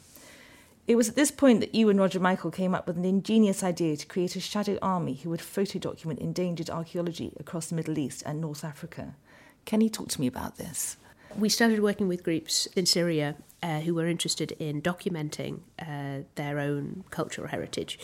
It 0.89 0.97
was 0.97 1.09
at 1.09 1.15
this 1.15 1.31
point 1.31 1.61
that 1.61 1.77
you 1.77 1.89
and 1.91 2.01
Roger 2.01 2.19
Michel 2.19 2.51
came 2.51 2.75
up 2.75 2.89
with 2.89 2.97
an 2.97 3.05
ingenious 3.05 3.63
idea 3.63 3.97
to 3.97 4.07
create 4.07 4.35
a 4.35 4.41
shadow 4.41 4.79
army 4.83 5.15
who 5.15 5.31
would 5.31 5.41
photo 5.41 5.79
document 5.79 6.19
endangered 6.19 6.71
archaeology 6.71 7.33
across 7.39 7.67
the 7.67 7.77
Middle 7.77 7.99
East 7.99 8.25
and 8.27 8.41
North 8.41 8.65
Africa. 8.65 9.15
Can 9.65 9.81
you 9.81 9.91
talk 9.91 10.09
to 10.09 10.21
me 10.21 10.27
about 10.27 10.57
this? 10.57 10.97
We 11.37 11.49
started 11.49 11.81
working 11.81 12.09
with 12.09 12.25
groups 12.25 12.67
in 12.75 12.87
Syria 12.87 13.37
uh, 13.63 13.81
who 13.81 13.95
were 13.95 14.07
interested 14.07 14.53
in 14.53 14.81
documenting 14.81 15.61
uh, 15.79 16.25
their 16.37 16.59
own 16.59 17.05
cultural 17.11 17.49
heritage, 17.49 17.99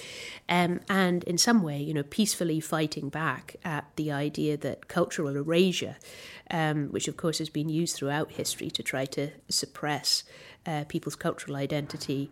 um, 0.48 0.80
and 0.88 1.24
in 1.24 1.38
some 1.38 1.62
way, 1.62 1.80
you 1.80 1.94
know, 1.94 2.02
peacefully 2.02 2.60
fighting 2.60 3.08
back 3.08 3.56
at 3.64 3.84
the 3.96 4.10
idea 4.10 4.56
that 4.56 4.88
cultural 4.88 5.36
erasure, 5.36 5.96
um, 6.50 6.88
which 6.88 7.08
of 7.08 7.16
course 7.16 7.38
has 7.38 7.48
been 7.48 7.68
used 7.68 7.96
throughout 7.96 8.32
history 8.32 8.70
to 8.70 8.82
try 8.82 9.04
to 9.06 9.30
suppress 9.48 10.24
uh, 10.66 10.84
people's 10.88 11.16
cultural 11.16 11.56
identity. 11.56 12.30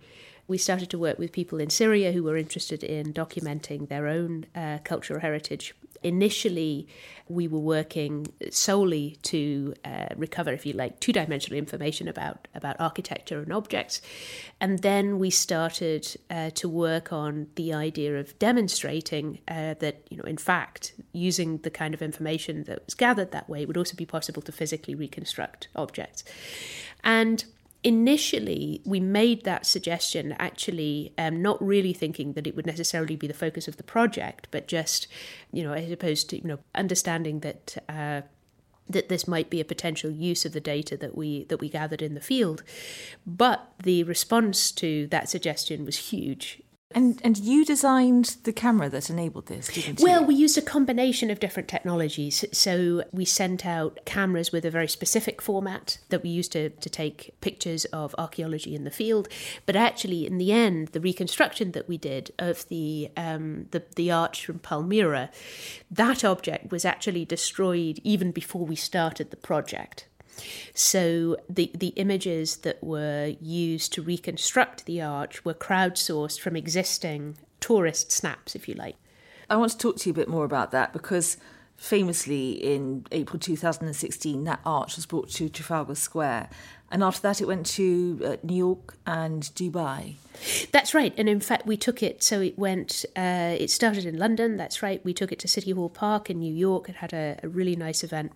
We 0.48 0.58
started 0.58 0.90
to 0.90 0.98
work 0.98 1.18
with 1.18 1.32
people 1.32 1.60
in 1.60 1.70
Syria 1.70 2.12
who 2.12 2.24
were 2.24 2.36
interested 2.36 2.82
in 2.82 3.14
documenting 3.14 3.88
their 3.88 4.08
own 4.08 4.46
uh, 4.54 4.78
cultural 4.84 5.20
heritage 5.20 5.74
initially 6.02 6.88
we 7.28 7.48
were 7.48 7.58
working 7.58 8.26
solely 8.50 9.16
to 9.22 9.74
uh, 9.84 10.06
recover, 10.16 10.52
if 10.52 10.66
you 10.66 10.72
like, 10.72 11.00
two 11.00 11.12
dimensional 11.12 11.58
information 11.58 12.08
about, 12.08 12.48
about 12.54 12.76
architecture 12.78 13.40
and 13.40 13.52
objects. 13.52 14.02
And 14.60 14.80
then 14.80 15.18
we 15.18 15.30
started 15.30 16.06
uh, 16.30 16.50
to 16.50 16.68
work 16.68 17.12
on 17.12 17.46
the 17.54 17.72
idea 17.72 18.18
of 18.18 18.38
demonstrating 18.38 19.38
uh, 19.48 19.74
that, 19.74 20.06
you 20.10 20.16
know, 20.16 20.24
in 20.24 20.36
fact, 20.36 20.92
using 21.12 21.58
the 21.58 21.70
kind 21.70 21.94
of 21.94 22.02
information 22.02 22.64
that 22.64 22.84
was 22.84 22.94
gathered 22.94 23.32
that 23.32 23.48
way, 23.48 23.62
it 23.62 23.68
would 23.68 23.76
also 23.76 23.96
be 23.96 24.06
possible 24.06 24.42
to 24.42 24.52
physically 24.52 24.94
reconstruct 24.94 25.68
objects. 25.74 26.24
And 27.02 27.44
initially 27.84 28.80
we 28.84 29.00
made 29.00 29.44
that 29.44 29.66
suggestion 29.66 30.36
actually 30.38 31.12
um, 31.18 31.42
not 31.42 31.60
really 31.60 31.92
thinking 31.92 32.34
that 32.34 32.46
it 32.46 32.54
would 32.54 32.66
necessarily 32.66 33.16
be 33.16 33.26
the 33.26 33.34
focus 33.34 33.66
of 33.66 33.76
the 33.76 33.82
project 33.82 34.46
but 34.52 34.68
just 34.68 35.08
you 35.50 35.64
know 35.64 35.72
as 35.72 35.90
opposed 35.90 36.30
to 36.30 36.36
you 36.36 36.44
know 36.44 36.58
understanding 36.74 37.40
that 37.40 37.76
uh, 37.88 38.20
that 38.88 39.08
this 39.08 39.26
might 39.26 39.50
be 39.50 39.60
a 39.60 39.64
potential 39.64 40.10
use 40.10 40.44
of 40.44 40.52
the 40.52 40.60
data 40.60 40.96
that 40.96 41.16
we 41.16 41.44
that 41.44 41.58
we 41.58 41.68
gathered 41.68 42.02
in 42.02 42.14
the 42.14 42.20
field. 42.20 42.62
But 43.26 43.72
the 43.82 44.04
response 44.04 44.70
to 44.72 45.06
that 45.08 45.28
suggestion 45.28 45.84
was 45.84 46.10
huge 46.10 46.61
and 46.94 47.20
and 47.24 47.38
you 47.38 47.64
designed 47.64 48.36
the 48.44 48.52
camera 48.52 48.88
that 48.88 49.10
enabled 49.10 49.46
this, 49.46 49.68
didn't 49.68 50.00
you? 50.00 50.04
Well, 50.04 50.24
we 50.24 50.34
used 50.34 50.58
a 50.58 50.62
combination 50.62 51.30
of 51.30 51.40
different 51.40 51.68
technologies. 51.68 52.44
So 52.52 53.04
we 53.12 53.24
sent 53.24 53.64
out 53.66 54.00
cameras 54.04 54.52
with 54.52 54.64
a 54.64 54.70
very 54.70 54.88
specific 54.88 55.40
format 55.42 55.98
that 56.08 56.22
we 56.22 56.30
used 56.30 56.52
to, 56.52 56.70
to 56.70 56.90
take 56.90 57.34
pictures 57.40 57.84
of 57.86 58.14
archaeology 58.18 58.74
in 58.74 58.84
the 58.84 58.90
field. 58.90 59.28
But 59.66 59.76
actually, 59.76 60.26
in 60.26 60.38
the 60.38 60.52
end, 60.52 60.88
the 60.88 61.00
reconstruction 61.00 61.72
that 61.72 61.88
we 61.88 61.98
did 61.98 62.32
of 62.38 62.68
the 62.68 63.10
um, 63.16 63.66
the, 63.70 63.82
the 63.96 64.10
arch 64.10 64.46
from 64.46 64.58
Palmyra, 64.58 65.30
that 65.90 66.24
object 66.24 66.70
was 66.70 66.84
actually 66.84 67.24
destroyed 67.24 68.00
even 68.04 68.32
before 68.32 68.64
we 68.64 68.76
started 68.76 69.30
the 69.30 69.36
project. 69.36 70.06
So 70.74 71.36
the, 71.48 71.70
the 71.74 71.88
images 71.88 72.58
that 72.58 72.82
were 72.82 73.34
used 73.40 73.92
to 73.94 74.02
reconstruct 74.02 74.86
the 74.86 75.00
arch 75.00 75.44
were 75.44 75.54
crowdsourced 75.54 76.40
from 76.40 76.56
existing 76.56 77.36
tourist 77.60 78.10
snaps, 78.10 78.54
if 78.54 78.68
you 78.68 78.74
like. 78.74 78.96
I 79.50 79.56
want 79.56 79.72
to 79.72 79.78
talk 79.78 79.96
to 79.98 80.08
you 80.08 80.12
a 80.12 80.16
bit 80.16 80.28
more 80.28 80.44
about 80.44 80.70
that 80.70 80.92
because 80.92 81.36
famously 81.76 82.52
in 82.52 83.04
April 83.10 83.38
2016, 83.38 84.44
that 84.44 84.60
arch 84.64 84.96
was 84.96 85.04
brought 85.04 85.28
to 85.30 85.48
Trafalgar 85.48 85.94
Square. 85.94 86.48
And 86.92 87.02
after 87.02 87.22
that, 87.22 87.40
it 87.40 87.46
went 87.46 87.64
to 87.78 88.20
uh, 88.22 88.36
New 88.42 88.54
York 88.54 88.94
and 89.06 89.42
Dubai. 89.42 90.16
That's 90.72 90.92
right. 90.92 91.14
And 91.16 91.26
in 91.26 91.40
fact, 91.40 91.66
we 91.66 91.76
took 91.76 92.02
it, 92.02 92.22
so 92.22 92.40
it 92.42 92.58
went, 92.58 93.06
uh, 93.16 93.56
it 93.58 93.70
started 93.70 94.04
in 94.04 94.18
London, 94.18 94.56
that's 94.58 94.82
right. 94.82 95.02
We 95.02 95.14
took 95.14 95.32
it 95.32 95.38
to 95.40 95.48
City 95.48 95.70
Hall 95.70 95.88
Park 95.88 96.28
in 96.28 96.38
New 96.38 96.52
York. 96.52 96.90
It 96.90 96.96
had 96.96 97.14
a, 97.14 97.38
a 97.42 97.48
really 97.48 97.76
nice 97.76 98.04
event. 98.04 98.32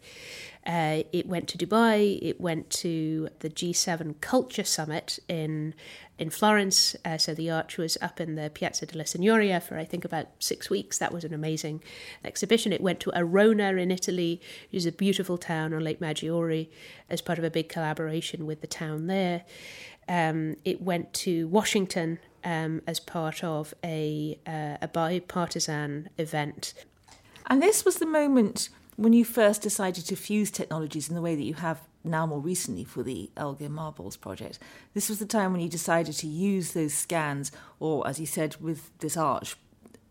Uh, 0.67 1.05
it 1.13 1.27
went 1.27 1.49
to 1.49 1.59
Dubai. 1.59 2.19
It 2.21 2.41
went 2.41 2.71
to 2.71 3.29
the 3.39 3.49
G7 3.49 4.21
Culture 4.21 4.65
Summit 4.65 5.19
in 5.29 5.75
in 6.19 6.31
Florence. 6.31 6.97
Uh, 7.05 7.19
so 7.19 7.35
the 7.35 7.51
arch 7.51 7.77
was 7.77 7.99
up 8.01 8.21
in 8.21 8.37
the 8.37 8.51
Piazza 8.51 8.87
della 8.87 9.05
Signoria 9.05 9.63
for 9.63 9.79
I 9.79 9.85
think 9.85 10.05
about 10.05 10.29
six 10.39 10.71
weeks. 10.71 10.99
That 10.99 11.13
was 11.13 11.25
an 11.25 11.35
amazing 11.35 11.83
exhibition. 12.25 12.73
It 12.73 12.81
went 12.81 13.01
to 13.01 13.13
Arona 13.15 13.75
in 13.75 13.91
Italy, 13.91 14.41
which 14.71 14.79
is 14.79 14.87
a 14.87 14.93
beautiful 14.93 15.39
town 15.39 15.75
on 15.75 15.85
Lake 15.85 16.01
Maggiore, 16.01 16.69
as 17.11 17.21
part 17.21 17.39
of 17.39 17.45
a 17.45 17.51
big 17.51 17.69
collaboration 17.69 18.46
with 18.47 18.61
the 18.61 18.67
town 18.67 19.07
there. 19.07 19.45
Um, 20.09 20.57
it 20.65 20.81
went 20.81 21.13
to 21.15 21.49
Washington 21.49 22.19
um, 22.45 22.81
as 22.87 23.01
part 23.01 23.43
of 23.43 23.75
a 23.85 24.39
uh, 24.47 24.77
a 24.81 24.89
bipartisan 24.89 26.09
event. 26.17 26.75
And 27.49 27.63
this 27.63 27.85
was 27.85 27.97
the 27.97 28.07
moment 28.07 28.69
when 28.97 29.13
you 29.13 29.25
first 29.25 29.63
decided 29.63 30.07
to 30.07 30.17
fuse 30.17 30.51
technologies 30.51 31.09
in 31.09 31.15
the 31.15 31.21
way 31.21 31.35
that 31.35 31.43
you 31.43 31.55
have 31.55 31.81
now 32.03 32.27
more 32.27 32.41
recently 32.41 32.85
for 32.85 33.03
the 33.03 33.31
Elgin 33.37 33.73
Marbles 33.73 34.17
project, 34.17 34.59
this 34.95 35.09
was 35.09 35.19
the 35.19 35.27
time 35.27 35.53
when 35.53 35.61
you 35.61 35.69
decided 35.69 36.15
to 36.15 36.27
use 36.27 36.73
those 36.73 36.95
scans, 36.95 37.53
or 37.79 38.07
as 38.07 38.19
you 38.19 38.27
said 38.27 38.57
with 38.61 38.97
this 38.99 39.17
arch, 39.17 39.57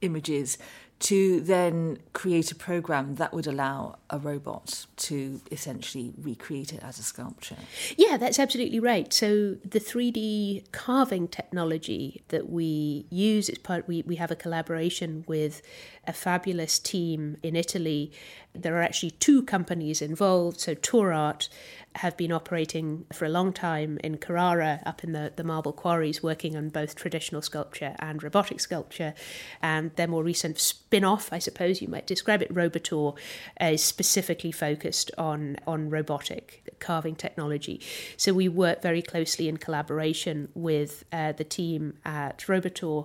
images 0.01 0.57
to 0.97 1.41
then 1.41 1.97
create 2.13 2.51
a 2.51 2.55
program 2.55 3.15
that 3.15 3.33
would 3.33 3.45
allow 3.45 3.97
a 4.09 4.17
robot 4.17 4.85
to 4.95 5.41
essentially 5.51 6.13
recreate 6.17 6.73
it 6.73 6.81
as 6.81 6.97
a 6.99 7.03
sculpture. 7.03 7.57
Yeah, 7.97 8.17
that's 8.17 8.39
absolutely 8.39 8.79
right. 8.79 9.11
So 9.11 9.55
the 9.65 9.79
3D 9.79 10.71
carving 10.71 11.27
technology 11.27 12.23
that 12.29 12.49
we 12.49 13.05
use 13.09 13.49
is 13.49 13.57
part 13.57 13.87
we, 13.87 14.03
we 14.03 14.15
have 14.15 14.31
a 14.31 14.35
collaboration 14.35 15.25
with 15.27 15.61
a 16.07 16.13
fabulous 16.13 16.79
team 16.79 17.37
in 17.43 17.55
Italy. 17.55 18.11
There 18.55 18.75
are 18.77 18.81
actually 18.81 19.11
two 19.11 19.43
companies 19.43 20.01
involved, 20.01 20.59
so 20.59 20.75
TorArt 20.75 21.49
have 21.95 22.17
been 22.17 22.31
operating 22.31 23.05
for 23.13 23.25
a 23.25 23.29
long 23.29 23.53
time 23.53 23.97
in 24.03 24.17
Carrara, 24.17 24.81
up 24.85 25.03
in 25.03 25.13
the, 25.13 25.31
the 25.35 25.43
marble 25.43 25.71
quarries, 25.71 26.21
working 26.21 26.55
on 26.55 26.69
both 26.69 26.95
traditional 26.95 27.41
sculpture 27.41 27.95
and 27.99 28.21
robotic 28.21 28.59
sculpture. 28.59 29.13
And 29.61 29.91
their 29.95 30.07
more 30.07 30.23
recent 30.23 30.59
spin 30.59 31.05
off, 31.05 31.31
I 31.31 31.39
suppose 31.39 31.81
you 31.81 31.87
might 31.87 32.05
describe 32.05 32.41
it, 32.41 32.53
Robotor, 32.53 33.13
is 33.61 33.83
specifically 33.83 34.51
focused 34.51 35.11
on, 35.17 35.57
on 35.65 35.89
robotic 35.89 36.75
carving 36.79 37.15
technology. 37.15 37.81
So 38.17 38.33
we 38.33 38.49
work 38.49 38.81
very 38.81 39.01
closely 39.01 39.47
in 39.47 39.57
collaboration 39.57 40.49
with 40.53 41.05
uh, 41.13 41.31
the 41.31 41.45
team 41.45 41.97
at 42.03 42.47
Robotor 42.49 43.03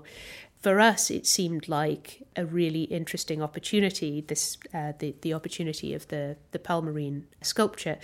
for 0.60 0.78
us, 0.78 1.10
it 1.10 1.26
seemed 1.26 1.68
like 1.68 2.22
a 2.36 2.44
really 2.44 2.82
interesting 2.82 3.42
opportunity. 3.42 4.20
This 4.20 4.58
uh, 4.74 4.92
the 4.98 5.14
the 5.22 5.32
opportunity 5.32 5.94
of 5.94 6.08
the 6.08 6.36
the 6.52 6.58
Palmyrene 6.58 7.22
sculpture 7.40 7.98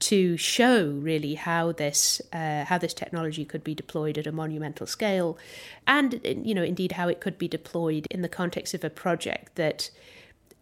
to 0.00 0.36
show 0.36 0.86
really 0.90 1.34
how 1.34 1.70
this 1.70 2.20
uh, 2.32 2.64
how 2.64 2.78
this 2.78 2.92
technology 2.92 3.44
could 3.44 3.62
be 3.62 3.74
deployed 3.74 4.18
at 4.18 4.26
a 4.26 4.32
monumental 4.32 4.86
scale, 4.86 5.38
and 5.86 6.20
you 6.24 6.54
know 6.54 6.64
indeed 6.64 6.92
how 6.92 7.08
it 7.08 7.20
could 7.20 7.38
be 7.38 7.46
deployed 7.46 8.06
in 8.10 8.22
the 8.22 8.28
context 8.28 8.74
of 8.74 8.82
a 8.82 8.90
project 8.90 9.54
that 9.54 9.90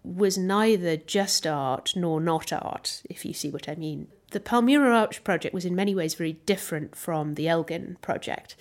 was 0.03 0.37
neither 0.37 0.96
just 0.96 1.46
art 1.46 1.92
nor 1.96 2.20
not 2.20 2.53
art, 2.53 3.03
if 3.09 3.24
you 3.24 3.33
see 3.33 3.50
what 3.50 3.68
I 3.68 3.74
mean. 3.74 4.09
The 4.30 4.40
Palmyra 4.40 4.96
Arch 4.96 5.24
project 5.24 5.52
was 5.52 5.64
in 5.64 5.74
many 5.74 5.94
ways 5.94 6.14
very 6.14 6.34
different 6.46 6.94
from 6.94 7.34
the 7.34 7.48
Elgin 7.48 7.96
project. 8.00 8.54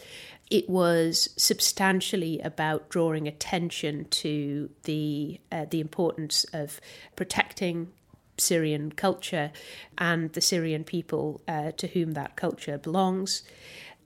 It 0.50 0.68
was 0.68 1.30
substantially 1.38 2.40
about 2.40 2.90
drawing 2.90 3.28
attention 3.28 4.06
to 4.06 4.72
the 4.84 5.40
uh, 5.52 5.66
the 5.70 5.80
importance 5.80 6.44
of 6.54 6.82
protecting 7.16 7.92
Syrian 8.40 8.92
culture 8.94 9.52
and 9.98 10.34
the 10.34 10.42
Syrian 10.42 10.84
people 10.84 11.42
uh, 11.48 11.72
to 11.74 11.88
whom 11.88 12.14
that 12.14 12.36
culture 12.36 12.80
belongs, 12.80 13.44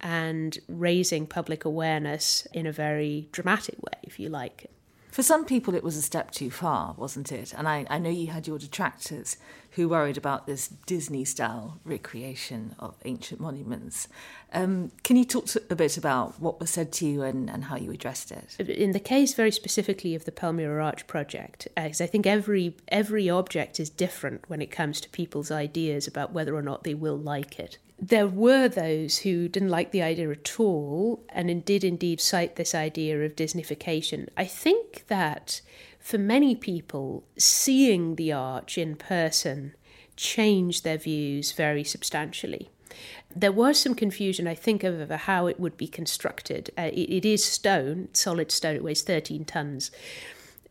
and 0.01 0.57
raising 0.67 1.25
public 1.25 1.63
awareness 1.63 2.45
in 2.51 2.67
a 2.67 2.73
very 2.73 3.29
dramatic 3.31 3.81
way, 3.81 3.99
if 4.03 4.19
you 4.19 4.27
like, 4.27 4.69
for 5.13 5.21
some 5.21 5.45
people, 5.45 5.75
it 5.75 5.83
was 5.83 5.95
a 5.95 6.01
step 6.01 6.31
too 6.31 6.49
far, 6.49 6.95
wasn't 6.97 7.31
it? 7.31 7.53
And 7.55 7.67
I, 7.67 7.85
I 7.87 7.99
know 7.99 8.09
you 8.09 8.27
had 8.27 8.47
your 8.47 8.57
detractors 8.57 9.37
who 9.71 9.87
worried 9.87 10.17
about 10.17 10.47
this 10.47 10.67
Disney 10.67 11.23
style 11.23 11.79
recreation 11.85 12.75
of 12.79 12.95
ancient 13.05 13.39
monuments. 13.39 14.07
Um, 14.53 14.91
can 15.03 15.15
you 15.15 15.23
talk 15.23 15.45
a 15.69 15.75
bit 15.75 15.97
about 15.97 16.39
what 16.39 16.59
was 16.59 16.71
said 16.71 16.91
to 16.93 17.05
you 17.05 17.21
and, 17.21 17.47
and 17.47 17.65
how 17.65 17.75
you 17.75 17.91
addressed 17.91 18.31
it? 18.31 18.59
In 18.59 18.91
the 18.91 18.99
case 18.99 19.35
very 19.35 19.51
specifically 19.51 20.15
of 20.15 20.25
the 20.25 20.31
Palmyra 20.31 20.83
Arch 20.83 21.05
project, 21.05 21.67
uh, 21.77 21.81
I 21.81 21.91
think 21.91 22.25
every, 22.25 22.75
every 22.87 23.29
object 23.29 23.79
is 23.79 23.91
different 23.91 24.49
when 24.49 24.63
it 24.63 24.71
comes 24.71 24.99
to 25.01 25.09
people's 25.09 25.51
ideas 25.51 26.07
about 26.07 26.33
whether 26.33 26.55
or 26.55 26.63
not 26.63 26.83
they 26.83 26.95
will 26.95 27.19
like 27.19 27.59
it 27.59 27.77
there 27.99 28.27
were 28.27 28.67
those 28.67 29.19
who 29.19 29.47
didn't 29.47 29.69
like 29.69 29.91
the 29.91 30.01
idea 30.01 30.29
at 30.29 30.59
all 30.59 31.23
and 31.29 31.63
did 31.63 31.83
indeed 31.83 32.19
cite 32.19 32.55
this 32.55 32.75
idea 32.75 33.23
of 33.23 33.35
Disneyfication. 33.35 34.27
I 34.35 34.45
think 34.45 35.05
that 35.07 35.61
for 35.99 36.17
many 36.17 36.55
people, 36.55 37.23
seeing 37.37 38.15
the 38.15 38.33
arch 38.33 38.77
in 38.77 38.95
person 38.95 39.73
changed 40.15 40.83
their 40.83 40.97
views 40.97 41.53
very 41.53 41.83
substantially. 41.83 42.69
There 43.35 43.51
was 43.51 43.79
some 43.79 43.95
confusion, 43.95 44.47
I 44.47 44.53
think, 44.53 44.83
over 44.83 45.15
how 45.15 45.47
it 45.47 45.59
would 45.59 45.77
be 45.77 45.87
constructed. 45.87 46.69
Uh, 46.77 46.91
it, 46.93 47.09
it 47.09 47.25
is 47.25 47.43
stone, 47.43 48.09
solid 48.13 48.51
stone, 48.51 48.75
it 48.75 48.83
weighs 48.83 49.01
13 49.01 49.45
tons 49.45 49.89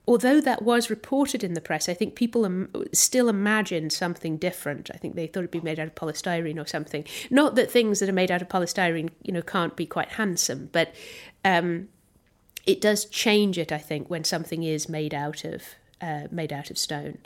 although 0.06 0.40
that 0.40 0.62
was 0.62 0.90
reported 0.90 1.44
in 1.44 1.54
the 1.54 1.60
press, 1.60 1.88
I 1.88 1.94
think 1.94 2.14
people 2.14 2.44
Im- 2.44 2.70
still 2.92 3.28
imagined 3.28 3.92
something 3.92 4.36
different. 4.36 4.90
I 4.92 4.96
think 4.96 5.14
they 5.14 5.26
thought 5.26 5.40
it'd 5.40 5.50
be 5.50 5.60
made 5.60 5.78
out 5.78 5.86
of 5.86 5.94
polystyrene 5.94 6.60
or 6.60 6.66
something. 6.66 7.04
Not 7.30 7.54
that 7.54 7.70
things 7.70 8.00
that 8.00 8.08
are 8.08 8.12
made 8.12 8.30
out 8.30 8.42
of 8.42 8.48
polystyrene, 8.48 9.10
you 9.22 9.32
know, 9.32 9.42
can't 9.42 9.76
be 9.76 9.86
quite 9.86 10.10
handsome, 10.10 10.70
but 10.72 10.94
um, 11.44 11.88
it 12.66 12.80
does 12.80 13.04
change 13.04 13.58
it. 13.58 13.72
I 13.72 13.78
think 13.78 14.10
when 14.10 14.24
something 14.24 14.62
is 14.62 14.88
made 14.88 15.14
out 15.14 15.44
of 15.44 15.62
uh, 16.00 16.26
made 16.30 16.52
out 16.52 16.70
of 16.70 16.76
stone. 16.76 17.18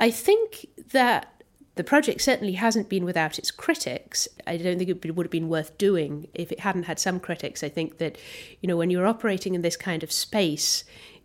I 0.00 0.10
think 0.10 0.66
that 0.90 1.42
the 1.74 1.84
project 1.84 2.20
certainly 2.20 2.54
hasn't 2.54 2.88
been 2.88 3.04
without 3.04 3.38
its 3.38 3.50
critics. 3.50 4.28
I 4.46 4.56
don't 4.56 4.76
think 4.76 4.90
it 4.90 5.14
would 5.16 5.26
have 5.26 5.30
been 5.30 5.48
worth 5.48 5.78
doing 5.78 6.28
if 6.34 6.52
it 6.52 6.60
hadn't 6.60 6.82
had 6.82 6.98
some 6.98 7.18
critics. 7.18 7.62
I 7.62 7.68
think 7.70 7.98
that, 7.98 8.18
you 8.60 8.66
know, 8.66 8.76
when 8.76 8.90
you're 8.90 9.06
operating 9.06 9.54
in 9.54 9.62
this 9.62 9.76
kind 9.76 10.02
of 10.02 10.12
space, 10.12 10.84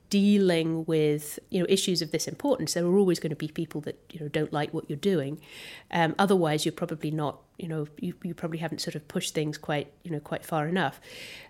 dealing 0.10 0.86
with 0.86 1.40
you 1.50 1.60
know 1.60 1.66
issues 1.70 2.02
of 2.02 2.12
this 2.12 2.28
importance, 2.28 2.74
there 2.74 2.86
are 2.86 2.98
always 2.98 3.20
going 3.20 3.30
to 3.30 3.36
be 3.36 3.48
people 3.48 3.82
that 3.82 4.00
you 4.12 4.20
know 4.20 4.28
don't 4.28 4.54
like 4.54 4.74
what 4.74 4.90
you're 4.90 4.98
doing. 4.98 5.40
Um, 5.92 6.16
otherwise, 6.18 6.66
you're 6.66 6.74
probably 6.74 7.12
not 7.12 7.40
you 7.58 7.68
know 7.68 7.88
you, 8.00 8.14
you 8.24 8.34
probably 8.34 8.60
haven't 8.60 8.80
sort 8.80 8.96
of 8.96 9.08
pushed 9.08 9.34
things 9.34 9.58
quite 9.58 9.92
you 10.04 10.12
know 10.12 10.20
quite 10.20 10.46
far 10.46 10.68
enough. 10.68 11.00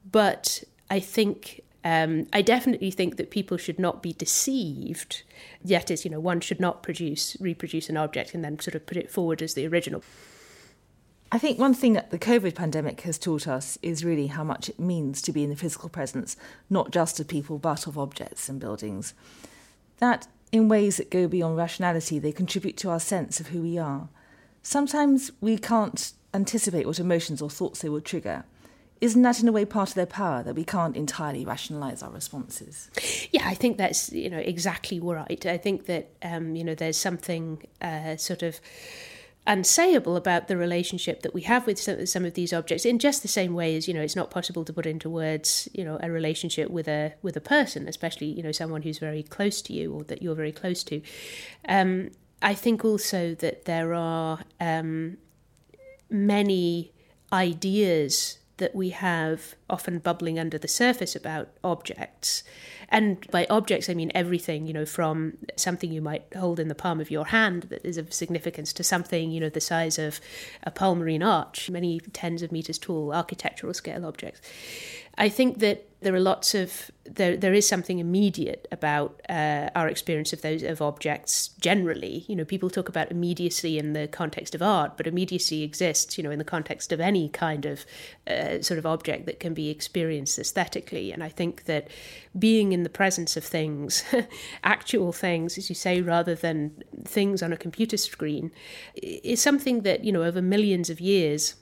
But 0.10 0.63
I 0.89 1.00
think 1.00 1.62
um, 1.84 2.28
I 2.34 2.41
definitely 2.41 2.91
think 2.91 3.17
that 3.17 3.32
people 3.32 3.58
should 3.58 3.80
not 3.80 4.02
be 4.02 4.13
deceived. 4.13 5.24
Yet, 5.63 6.04
you 6.04 6.12
know 6.12 6.20
one 6.20 6.41
should 6.41 6.60
not 6.60 6.84
produce 6.84 7.38
reproduce 7.39 7.89
an 7.89 7.98
object 7.98 8.34
and 8.34 8.43
then 8.43 8.60
sort 8.60 8.76
of 8.76 8.86
put 8.86 8.98
it 8.98 9.12
forward 9.12 9.41
as 9.41 9.54
the 9.54 9.67
original. 9.67 10.04
I 11.32 11.38
think 11.38 11.60
one 11.60 11.74
thing 11.74 11.94
that 11.94 12.12
the 12.12 12.20
COVID 12.20 12.56
pandemic 12.56 13.02
has 13.02 13.18
taught 13.18 13.48
us 13.48 13.78
is 13.82 14.06
really 14.06 14.28
how 14.28 14.44
much 14.44 14.70
it 14.70 14.80
means 14.80 15.22
to 15.24 15.34
be 15.34 15.44
in 15.44 15.50
the 15.50 15.58
physical 15.58 15.90
presence, 15.90 16.38
not 16.70 16.92
just 16.92 17.20
of 17.20 17.28
people, 17.28 17.58
but 17.58 17.86
of 17.86 17.98
objects 17.98 18.48
and 18.48 18.60
buildings. 18.60 19.13
That 19.98 20.28
In 20.52 20.70
ways 20.70 20.96
that 20.98 21.12
go 21.12 21.28
beyond 21.28 21.58
rationality, 21.58 22.20
they 22.20 22.32
contribute 22.32 22.78
to 22.78 22.90
our 22.90 23.02
sense 23.02 23.42
of 23.42 23.48
who 23.48 23.62
we 23.62 23.78
are. 23.78 24.08
Sometimes 24.63 25.32
we 25.42 25.58
can't 25.58 26.13
anticipate 26.34 26.86
what 26.86 27.00
emotions 27.00 27.42
or 27.42 27.50
thoughts 27.50 27.82
they 27.82 27.90
will 27.90 28.00
trigger. 28.02 28.46
Isn't 29.02 29.22
that 29.24 29.42
in 29.42 29.48
a 29.48 29.52
way 29.52 29.66
part 29.66 29.90
of 29.90 29.96
their 29.96 30.06
power 30.06 30.42
that 30.44 30.56
we 30.56 30.63
can't 30.63 30.96
entirely 30.96 31.46
rationalize 31.46 32.02
our 32.02 32.10
responses? 32.10 32.90
Yeah, 33.32 33.48
I 33.48 33.54
think 33.54 33.78
that's 33.78 34.12
you 34.12 34.30
know 34.30 34.40
exactly 34.40 35.00
right. 35.00 35.46
I 35.46 35.58
think 35.58 35.86
that 35.86 36.10
um, 36.24 36.56
you 36.56 36.63
know 36.63 36.74
there's 36.74 36.98
something 36.98 37.63
uh, 37.82 38.16
sort 38.16 38.42
of 38.42 38.60
unsayable 39.47 40.17
about 40.17 40.47
the 40.47 40.57
relationship 40.57 41.21
that 41.21 41.33
we 41.33 41.41
have 41.41 41.65
with 41.65 41.79
some, 41.79 42.25
of 42.25 42.33
these 42.33 42.51
objects 42.51 42.86
in 42.86 42.99
just 42.99 43.21
the 43.21 43.27
same 43.27 43.53
way 43.53 43.75
as 43.77 43.88
you 43.88 43.93
know 43.93 44.01
it's 44.01 44.15
not 44.15 44.29
possible 44.29 44.65
to 44.65 44.73
put 44.73 44.86
into 44.86 45.10
words 45.10 45.69
you 45.73 45.86
know 45.86 45.97
a 46.03 46.12
relationship 46.12 46.69
with 46.69 46.88
a 46.88 47.13
with 47.21 47.38
a 47.38 47.41
person 47.41 47.88
especially 47.88 48.27
you 48.27 48.43
know 48.43 48.51
someone 48.51 48.81
who's 48.81 48.99
very 48.99 49.23
close 49.23 49.62
to 49.62 49.71
you 49.71 49.93
or 49.93 50.03
that 50.03 50.21
you're 50.21 50.36
very 50.36 50.51
close 50.51 50.83
to. 50.83 51.01
Um, 51.67 52.12
i 52.41 52.53
think 52.53 52.83
also 52.83 53.33
that 53.36 53.65
there 53.65 53.93
are 53.93 54.39
um, 54.60 55.17
many 56.10 56.91
ideas 57.31 58.39
that 58.58 58.76
we 58.76 58.89
have 58.89 59.56
often 59.70 60.00
bubbling 60.00 60.39
under 60.39 60.58
the 60.58 60.67
surface 60.67 61.15
about 61.15 61.50
objects. 61.63 62.43
And 62.89 63.30
by 63.32 63.46
objects, 63.50 63.89
I 63.89 63.93
mean 63.93 64.12
everything, 64.15 64.65
you 64.65 64.74
know, 64.74 64.86
from 64.86 65.38
something 65.56 65.91
you 65.91 66.02
might 66.02 66.26
hold 66.36 66.60
in 66.60 66.67
the 66.67 66.76
palm 66.76 67.00
of 67.00 67.12
your 67.12 67.28
hand 67.28 67.63
that 67.63 67.86
is 67.86 67.98
of 67.98 68.13
significance 68.13 68.74
to 68.74 68.84
something, 68.84 69.32
you 69.32 69.39
know, 69.39 69.50
the 69.50 69.62
size 69.62 70.00
of 70.00 70.20
a 70.63 70.72
Palmyrene 70.72 71.26
arch, 71.26 71.70
many 71.70 72.00
tens 72.00 72.41
of 72.41 72.52
meters 72.52 72.80
tall, 72.80 73.13
architectural 73.13 73.74
scale 73.74 74.06
objects. 74.06 74.41
I 75.17 75.30
think 75.30 75.60
that 75.60 75.88
there 75.99 76.13
are 76.13 76.19
lots 76.19 76.53
of 76.53 76.91
there 77.06 77.36
there 77.36 77.53
is 77.53 77.67
something 77.67 77.97
immediate 77.97 78.67
about 78.71 79.19
uh, 79.30 79.69
our 79.75 79.88
experience 79.88 80.32
of 80.32 80.43
those 80.43 80.62
of 80.62 80.80
objects 80.80 81.47
generally. 81.60 82.23
You 82.27 82.36
know 82.36 82.45
people 82.45 82.69
talk 82.69 82.88
about 82.88 83.10
immediacy 83.10 83.80
in 83.80 83.93
the 83.93 84.08
context 84.08 84.53
of 84.53 84.62
art 84.62 84.95
but 84.95 85.08
immediacy 85.08 85.63
exists 85.63 86.17
you 86.17 86.23
know 86.23 86.30
in 86.30 86.38
the 86.38 86.45
context 86.45 86.91
of 86.91 86.99
any 86.99 87.30
kind 87.30 87.65
of 87.65 87.86
uh, 88.27 88.62
sort 88.62 88.77
of 88.77 88.86
object 88.86 89.25
that 89.25 89.39
can 89.39 89.56
be 89.56 89.69
experienced 89.69 90.38
aesthetically. 90.38 91.12
And 91.12 91.23
i 91.23 91.30
think 91.30 91.65
that 91.65 91.88
being 92.38 92.71
in 92.71 92.84
the 92.84 92.89
presence 92.89 93.36
of 93.36 93.43
things 93.43 94.03
actual 94.63 95.12
things 95.12 95.58
as 95.58 95.67
you 95.69 95.75
say 95.75 96.01
rather 96.01 96.36
than 96.36 96.84
things 97.06 97.41
on 97.41 97.51
a 97.51 97.58
computer 97.58 97.97
screen 97.97 98.51
is 98.95 99.41
something 99.41 99.82
that 99.82 100.03
you 100.03 100.12
know 100.12 100.23
over 100.23 100.41
millions 100.43 100.91
of 100.91 101.01
years 101.01 101.56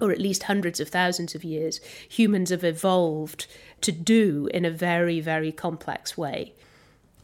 or 0.00 0.10
at 0.10 0.20
least 0.20 0.44
hundreds 0.44 0.80
of 0.80 0.88
thousands 0.88 1.34
of 1.34 1.44
years, 1.44 1.80
humans 2.08 2.50
have 2.50 2.64
evolved 2.64 3.46
to 3.80 3.92
do 3.92 4.48
in 4.52 4.64
a 4.64 4.70
very, 4.70 5.20
very 5.20 5.52
complex 5.52 6.16
way. 6.16 6.52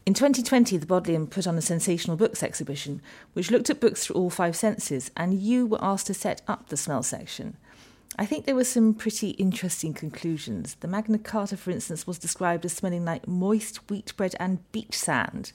In 0.07 0.15
2020, 0.15 0.77
the 0.77 0.87
Bodleian 0.87 1.27
put 1.27 1.47
on 1.47 1.59
a 1.59 1.63
sensational 1.63 2.17
books 2.17 2.43
exhibition, 2.43 3.03
which 3.35 3.51
looked 3.51 3.71
at 3.71 3.81
books 3.81 4.05
through 4.07 4.17
all 4.17 4.31
five 4.31 4.57
senses, 4.57 5.11
and 5.17 5.35
you 5.35 5.67
were 5.67 5.83
asked 5.83 6.07
to 6.07 6.15
set 6.15 6.43
up 6.49 6.69
the 6.69 6.77
smell 6.77 7.03
section. 7.03 7.57
I 8.19 8.27
think 8.27 8.45
there 8.45 8.55
were 8.55 8.65
some 8.65 8.95
pretty 8.95 9.31
interesting 9.31 9.95
conclusions. 9.95 10.75
The 10.81 10.89
Magna 10.89 11.19
Carta, 11.19 11.57
for 11.57 11.71
instance, 11.71 12.07
was 12.07 12.19
described 12.19 12.65
as 12.65 12.73
smelling 12.73 13.05
like 13.05 13.29
moist 13.29 13.89
wheat 13.89 14.13
bread 14.17 14.35
and 14.41 14.71
beach 14.73 14.99
sand. 14.99 15.53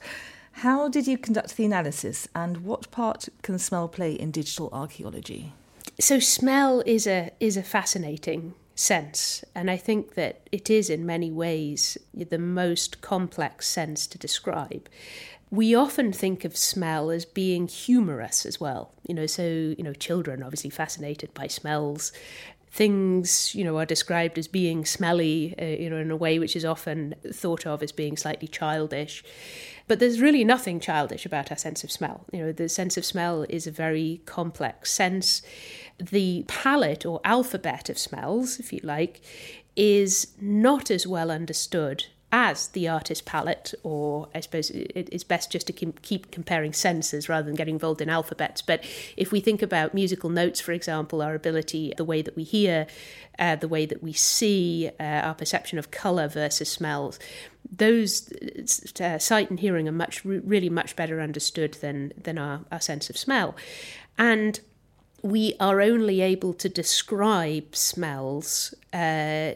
How 0.52 0.88
did 0.88 1.06
you 1.06 1.18
conduct 1.18 1.56
the 1.56 1.66
analysis, 1.66 2.28
and 2.34 2.64
what 2.64 2.90
part 2.90 3.28
can 3.42 3.58
smell 3.58 3.88
play 3.88 4.12
in 4.12 4.30
digital 4.30 4.70
archaeology? 4.72 5.52
So 5.98 6.18
smell 6.18 6.82
is 6.86 7.06
a 7.06 7.30
is 7.40 7.56
a 7.56 7.62
fascinating 7.62 8.54
sense 8.74 9.42
and 9.54 9.70
i 9.70 9.76
think 9.76 10.14
that 10.14 10.46
it 10.52 10.68
is 10.68 10.90
in 10.90 11.06
many 11.06 11.30
ways 11.30 11.96
the 12.30 12.38
most 12.38 13.00
complex 13.00 13.66
sense 13.66 14.06
to 14.06 14.18
describe. 14.18 14.88
We 15.50 15.74
often 15.74 16.12
think 16.12 16.44
of 16.44 16.56
smell 16.56 17.10
as 17.10 17.24
being 17.24 17.68
humorous 17.68 18.44
as 18.44 18.60
well. 18.60 18.92
You 19.06 19.14
know 19.14 19.26
so 19.26 19.42
you 19.42 19.82
know 19.82 19.92
children 19.92 20.42
obviously 20.42 20.70
fascinated 20.70 21.32
by 21.34 21.46
smells. 21.46 22.12
Things 22.70 23.54
you 23.54 23.64
know 23.64 23.78
are 23.78 23.86
described 23.86 24.38
as 24.38 24.48
being 24.48 24.84
smelly 24.84 25.54
uh, 25.60 25.64
you 25.64 25.88
know 25.88 25.98
in 25.98 26.10
a 26.10 26.16
way 26.16 26.38
which 26.38 26.56
is 26.56 26.64
often 26.64 27.14
thought 27.32 27.66
of 27.66 27.82
as 27.82 27.92
being 27.92 28.16
slightly 28.16 28.48
childish. 28.48 29.22
But 29.88 30.00
there's 30.00 30.20
really 30.20 30.42
nothing 30.42 30.80
childish 30.80 31.24
about 31.24 31.52
our 31.52 31.56
sense 31.56 31.84
of 31.84 31.92
smell. 31.92 32.26
You 32.32 32.40
know 32.40 32.52
the 32.52 32.68
sense 32.68 32.96
of 32.96 33.04
smell 33.04 33.46
is 33.48 33.66
a 33.66 33.70
very 33.70 34.20
complex 34.26 34.90
sense 34.90 35.42
the 35.98 36.44
palette 36.48 37.06
or 37.06 37.20
alphabet 37.24 37.88
of 37.88 37.98
smells, 37.98 38.58
if 38.58 38.72
you 38.72 38.80
like, 38.82 39.20
is 39.76 40.28
not 40.40 40.90
as 40.90 41.06
well 41.06 41.30
understood 41.30 42.06
as 42.32 42.68
the 42.68 42.88
artist 42.88 43.24
palette, 43.24 43.72
or 43.84 44.28
I 44.34 44.40
suppose 44.40 44.70
it's 44.70 45.24
best 45.24 45.50
just 45.52 45.68
to 45.68 45.72
keep 45.72 46.30
comparing 46.32 46.72
senses 46.72 47.28
rather 47.28 47.46
than 47.46 47.54
getting 47.54 47.76
involved 47.76 48.00
in 48.00 48.08
alphabets. 48.08 48.60
But 48.60 48.84
if 49.16 49.30
we 49.30 49.40
think 49.40 49.62
about 49.62 49.94
musical 49.94 50.28
notes, 50.28 50.60
for 50.60 50.72
example, 50.72 51.22
our 51.22 51.34
ability, 51.34 51.94
the 51.96 52.04
way 52.04 52.22
that 52.22 52.34
we 52.34 52.42
hear, 52.42 52.88
uh, 53.38 53.56
the 53.56 53.68
way 53.68 53.86
that 53.86 54.02
we 54.02 54.12
see, 54.12 54.90
uh, 54.98 55.02
our 55.02 55.34
perception 55.34 55.78
of 55.78 55.92
colour 55.92 56.26
versus 56.26 56.68
smells, 56.68 57.20
those 57.70 58.30
uh, 59.00 59.18
sight 59.18 59.48
and 59.48 59.60
hearing 59.60 59.88
are 59.88 59.92
much, 59.92 60.24
really 60.24 60.68
much 60.68 60.96
better 60.96 61.20
understood 61.20 61.74
than 61.74 62.12
than 62.20 62.38
our, 62.38 62.60
our 62.72 62.80
sense 62.80 63.08
of 63.08 63.16
smell, 63.16 63.54
and 64.18 64.60
we 65.26 65.54
are 65.60 65.80
only 65.80 66.20
able 66.20 66.54
to 66.54 66.68
describe 66.68 67.74
smells 67.74 68.74
uh, 68.92 69.52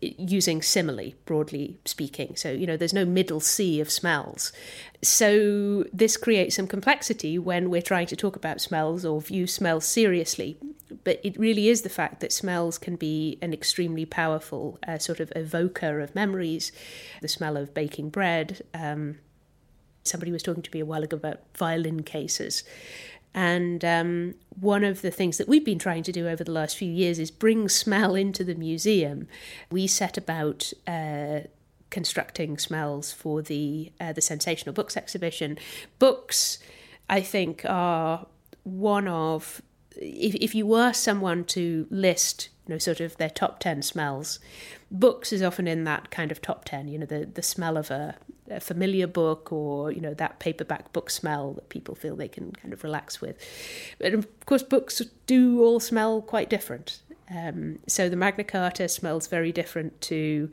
using 0.00 0.62
simile, 0.62 1.12
broadly 1.24 1.78
speaking. 1.84 2.36
So, 2.36 2.50
you 2.50 2.66
know, 2.66 2.76
there's 2.76 2.92
no 2.92 3.04
middle 3.04 3.40
C 3.40 3.80
of 3.80 3.90
smells. 3.90 4.52
So, 5.02 5.84
this 5.92 6.16
creates 6.16 6.56
some 6.56 6.66
complexity 6.66 7.38
when 7.38 7.70
we're 7.70 7.82
trying 7.82 8.06
to 8.08 8.16
talk 8.16 8.36
about 8.36 8.60
smells 8.60 9.04
or 9.04 9.20
view 9.20 9.46
smells 9.46 9.84
seriously. 9.84 10.56
But 11.04 11.20
it 11.24 11.38
really 11.38 11.68
is 11.68 11.82
the 11.82 11.88
fact 11.88 12.20
that 12.20 12.32
smells 12.32 12.78
can 12.78 12.96
be 12.96 13.38
an 13.42 13.52
extremely 13.52 14.04
powerful 14.04 14.78
uh, 14.86 14.98
sort 14.98 15.20
of 15.20 15.32
evoker 15.34 16.00
of 16.00 16.14
memories. 16.14 16.72
The 17.20 17.28
smell 17.28 17.56
of 17.56 17.74
baking 17.74 18.10
bread. 18.10 18.62
Um, 18.72 19.18
somebody 20.04 20.32
was 20.32 20.42
talking 20.42 20.62
to 20.62 20.70
me 20.72 20.80
a 20.80 20.86
while 20.86 21.02
ago 21.02 21.16
about 21.16 21.40
violin 21.56 22.02
cases. 22.02 22.62
And 23.36 23.84
um, 23.84 24.34
one 24.58 24.82
of 24.82 25.02
the 25.02 25.10
things 25.10 25.36
that 25.36 25.46
we've 25.46 25.64
been 25.64 25.78
trying 25.78 26.02
to 26.04 26.12
do 26.12 26.26
over 26.26 26.42
the 26.42 26.52
last 26.52 26.74
few 26.74 26.90
years 26.90 27.18
is 27.18 27.30
bring 27.30 27.68
smell 27.68 28.14
into 28.14 28.42
the 28.42 28.54
museum. 28.54 29.28
We 29.70 29.86
set 29.86 30.16
about 30.16 30.72
uh, 30.86 31.40
constructing 31.90 32.56
smells 32.56 33.12
for 33.12 33.42
the 33.42 33.92
uh, 34.00 34.14
the 34.14 34.22
sensational 34.22 34.72
books 34.72 34.96
exhibition. 34.96 35.58
Books, 35.98 36.58
I 37.10 37.20
think, 37.20 37.62
are 37.66 38.26
one 38.64 39.06
of 39.06 39.60
if 39.96 40.34
if 40.36 40.54
you 40.54 40.66
were 40.66 40.94
someone 40.94 41.44
to 41.44 41.86
list, 41.90 42.48
you 42.66 42.74
know, 42.74 42.78
sort 42.78 43.00
of 43.00 43.18
their 43.18 43.30
top 43.30 43.60
ten 43.60 43.82
smells, 43.82 44.38
books 44.90 45.32
is 45.32 45.42
often 45.42 45.66
in 45.66 45.84
that 45.84 46.10
kind 46.10 46.30
of 46.30 46.40
top 46.40 46.64
10 46.64 46.88
you 46.88 46.98
know 46.98 47.06
the, 47.06 47.26
the 47.26 47.42
smell 47.42 47.76
of 47.76 47.90
a, 47.90 48.14
a, 48.50 48.60
familiar 48.60 49.06
book 49.06 49.52
or 49.52 49.90
you 49.90 50.00
know 50.00 50.14
that 50.14 50.38
paperback 50.38 50.92
book 50.92 51.10
smell 51.10 51.54
that 51.54 51.68
people 51.68 51.94
feel 51.94 52.14
they 52.14 52.28
can 52.28 52.52
kind 52.52 52.72
of 52.72 52.84
relax 52.84 53.20
with 53.20 53.36
but 53.98 54.14
of 54.14 54.26
course 54.46 54.62
books 54.62 55.02
do 55.26 55.62
all 55.62 55.80
smell 55.80 56.22
quite 56.22 56.48
different 56.48 57.00
um, 57.28 57.80
so 57.88 58.08
the 58.08 58.16
Magna 58.16 58.44
Carta 58.44 58.88
smells 58.88 59.26
very 59.26 59.50
different 59.50 60.00
to 60.02 60.48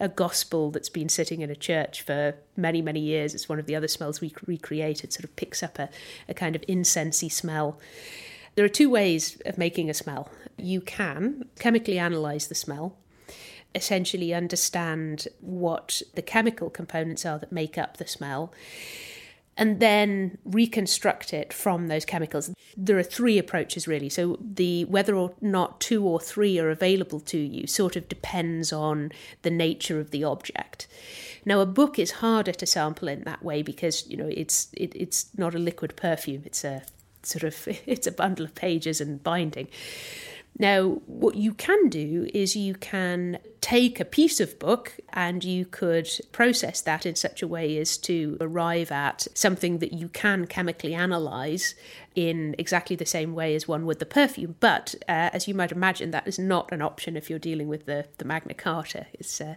a 0.00 0.08
gospel 0.08 0.72
that's 0.72 0.88
been 0.88 1.08
sitting 1.08 1.40
in 1.40 1.50
a 1.50 1.54
church 1.54 2.02
for 2.02 2.34
many, 2.56 2.82
many 2.82 2.98
years. 2.98 3.32
It's 3.32 3.48
one 3.48 3.60
of 3.60 3.66
the 3.66 3.76
other 3.76 3.86
smells 3.86 4.20
we 4.20 4.34
recreate. 4.44 5.04
It 5.04 5.12
sort 5.12 5.24
of 5.24 5.36
picks 5.36 5.62
up 5.62 5.78
a, 5.78 5.88
a 6.28 6.34
kind 6.34 6.56
of 6.56 6.62
incensey 6.62 7.30
smell. 7.30 7.78
There 8.56 8.64
are 8.64 8.68
two 8.68 8.90
ways 8.90 9.40
of 9.46 9.56
making 9.56 9.88
a 9.88 9.94
smell. 9.94 10.28
You 10.56 10.80
can 10.80 11.48
chemically 11.60 11.98
analyze 11.98 12.48
the 12.48 12.56
smell 12.56 12.96
essentially 13.76 14.34
understand 14.34 15.28
what 15.40 16.02
the 16.14 16.22
chemical 16.22 16.70
components 16.70 17.24
are 17.24 17.38
that 17.38 17.52
make 17.52 17.78
up 17.78 17.98
the 17.98 18.06
smell 18.06 18.52
and 19.56 19.80
then 19.80 20.36
reconstruct 20.44 21.32
it 21.32 21.52
from 21.52 21.86
those 21.86 22.04
chemicals. 22.04 22.50
There 22.76 22.98
are 22.98 23.02
three 23.02 23.38
approaches 23.38 23.88
really. 23.88 24.08
So 24.08 24.38
the 24.40 24.84
whether 24.84 25.14
or 25.14 25.32
not 25.40 25.80
two 25.80 26.04
or 26.04 26.20
three 26.20 26.58
are 26.58 26.70
available 26.70 27.20
to 27.20 27.38
you 27.38 27.66
sort 27.66 27.96
of 27.96 28.08
depends 28.08 28.72
on 28.72 29.12
the 29.42 29.50
nature 29.50 29.98
of 29.98 30.10
the 30.10 30.24
object. 30.24 30.86
Now 31.44 31.60
a 31.60 31.66
book 31.66 31.98
is 31.98 32.12
harder 32.12 32.52
to 32.52 32.66
sample 32.66 33.08
in 33.08 33.24
that 33.24 33.42
way 33.42 33.62
because 33.62 34.06
you 34.06 34.16
know 34.16 34.28
it's 34.30 34.68
it, 34.74 34.94
it's 34.94 35.26
not 35.36 35.54
a 35.54 35.58
liquid 35.58 35.96
perfume. 35.96 36.42
It's 36.44 36.64
a 36.64 36.82
sort 37.22 37.44
of 37.44 37.66
it's 37.86 38.06
a 38.06 38.12
bundle 38.12 38.44
of 38.44 38.54
pages 38.54 39.00
and 39.00 39.22
binding. 39.22 39.68
Now, 40.58 41.00
what 41.06 41.34
you 41.34 41.52
can 41.52 41.88
do 41.88 42.28
is 42.32 42.56
you 42.56 42.74
can 42.74 43.38
take 43.60 44.00
a 44.00 44.04
piece 44.04 44.40
of 44.40 44.58
book 44.58 44.94
and 45.12 45.44
you 45.44 45.66
could 45.66 46.08
process 46.32 46.80
that 46.80 47.04
in 47.04 47.14
such 47.14 47.42
a 47.42 47.48
way 47.48 47.76
as 47.78 47.98
to 47.98 48.38
arrive 48.40 48.90
at 48.90 49.26
something 49.34 49.78
that 49.78 49.92
you 49.92 50.08
can 50.08 50.46
chemically 50.46 50.94
analyze 50.94 51.74
in 52.14 52.54
exactly 52.58 52.96
the 52.96 53.04
same 53.04 53.34
way 53.34 53.54
as 53.54 53.68
one 53.68 53.84
would 53.84 53.98
the 53.98 54.06
perfume. 54.06 54.56
But 54.60 54.94
uh, 55.08 55.28
as 55.32 55.46
you 55.46 55.54
might 55.54 55.72
imagine, 55.72 56.10
that 56.12 56.26
is 56.26 56.38
not 56.38 56.72
an 56.72 56.80
option 56.80 57.16
if 57.16 57.28
you're 57.28 57.38
dealing 57.38 57.68
with 57.68 57.84
the, 57.84 58.06
the 58.16 58.24
Magna 58.24 58.54
Carta. 58.54 59.06
It's 59.12 59.40
uh, 59.40 59.56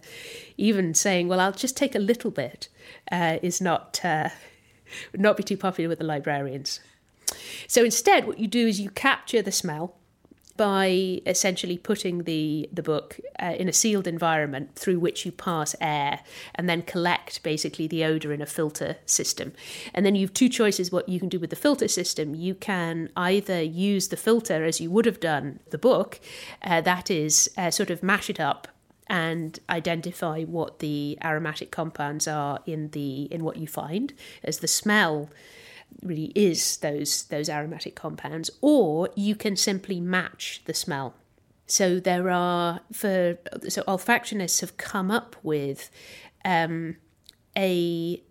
even 0.58 0.92
saying, 0.92 1.28
well, 1.28 1.40
I'll 1.40 1.52
just 1.52 1.76
take 1.76 1.94
a 1.94 2.00
little 2.00 2.30
bit 2.30 2.68
uh, 3.10 3.38
is 3.42 3.60
not 3.60 4.00
uh, 4.04 4.28
would 5.12 5.20
not 5.20 5.36
be 5.36 5.42
too 5.42 5.56
popular 5.56 5.88
with 5.88 5.98
the 5.98 6.04
librarians. 6.04 6.80
So 7.68 7.84
instead, 7.84 8.26
what 8.26 8.38
you 8.38 8.48
do 8.48 8.66
is 8.66 8.80
you 8.80 8.90
capture 8.90 9.40
the 9.40 9.52
smell 9.52 9.94
by 10.60 11.22
essentially 11.24 11.78
putting 11.78 12.24
the 12.24 12.68
the 12.70 12.82
book 12.82 13.18
uh, 13.42 13.54
in 13.58 13.66
a 13.66 13.72
sealed 13.72 14.06
environment 14.06 14.74
through 14.74 15.00
which 15.00 15.24
you 15.24 15.32
pass 15.32 15.74
air 15.80 16.20
and 16.54 16.68
then 16.68 16.82
collect 16.82 17.42
basically 17.42 17.86
the 17.86 18.04
odor 18.04 18.30
in 18.30 18.42
a 18.42 18.46
filter 18.46 18.98
system. 19.06 19.54
And 19.94 20.04
then 20.04 20.14
you 20.14 20.26
have 20.26 20.34
two 20.34 20.50
choices 20.50 20.92
what 20.92 21.08
you 21.08 21.18
can 21.18 21.30
do 21.30 21.40
with 21.40 21.48
the 21.48 21.56
filter 21.56 21.88
system. 21.88 22.34
You 22.34 22.54
can 22.54 23.08
either 23.16 23.62
use 23.62 24.08
the 24.08 24.18
filter 24.18 24.62
as 24.66 24.82
you 24.82 24.90
would 24.90 25.06
have 25.06 25.18
done 25.18 25.60
the 25.70 25.78
book 25.78 26.20
uh, 26.60 26.82
that 26.82 27.10
is 27.10 27.50
uh, 27.56 27.70
sort 27.70 27.88
of 27.88 28.02
mash 28.02 28.28
it 28.28 28.38
up 28.38 28.68
and 29.06 29.60
identify 29.70 30.42
what 30.42 30.80
the 30.80 31.16
aromatic 31.24 31.70
compounds 31.70 32.28
are 32.28 32.58
in 32.66 32.90
the 32.90 33.22
in 33.30 33.42
what 33.44 33.56
you 33.56 33.66
find 33.66 34.12
as 34.44 34.58
the 34.58 34.68
smell 34.68 35.30
really 36.02 36.32
is 36.34 36.78
those 36.78 37.24
those 37.24 37.48
aromatic 37.48 37.94
compounds, 37.94 38.50
or 38.60 39.08
you 39.16 39.34
can 39.34 39.56
simply 39.56 40.00
match 40.00 40.62
the 40.64 40.74
smell. 40.74 41.14
So 41.66 42.00
there 42.00 42.30
are 42.30 42.80
for 42.92 43.38
so 43.68 43.82
olfactionists 43.82 44.60
have 44.60 44.76
come 44.76 45.10
up 45.10 45.36
with 45.42 45.90
um, 46.44 46.96
a 47.56 48.22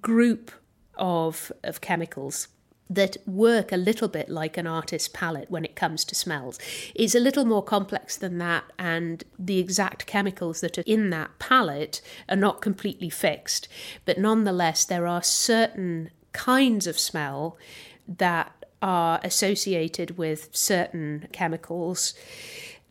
group 0.00 0.50
of 0.96 1.52
of 1.62 1.80
chemicals 1.80 2.48
that 2.88 3.16
work 3.24 3.70
a 3.70 3.76
little 3.76 4.08
bit 4.08 4.28
like 4.28 4.56
an 4.56 4.66
artist's 4.66 5.08
palette 5.08 5.48
when 5.48 5.64
it 5.64 5.76
comes 5.76 6.04
to 6.04 6.14
smells. 6.14 6.58
It's 6.92 7.14
a 7.14 7.20
little 7.20 7.44
more 7.44 7.62
complex 7.62 8.16
than 8.16 8.38
that, 8.38 8.64
and 8.78 9.22
the 9.38 9.58
exact 9.58 10.06
chemicals 10.06 10.60
that 10.60 10.76
are 10.76 10.84
in 10.86 11.10
that 11.10 11.38
palette 11.38 12.00
are 12.28 12.36
not 12.36 12.60
completely 12.60 13.08
fixed. 13.08 13.68
But 14.04 14.18
nonetheless, 14.18 14.84
there 14.84 15.06
are 15.06 15.22
certain 15.22 16.10
kinds 16.32 16.86
of 16.86 16.98
smell 16.98 17.56
that 18.06 18.52
are 18.82 19.20
associated 19.22 20.16
with 20.16 20.48
certain 20.52 21.28
chemicals 21.32 22.14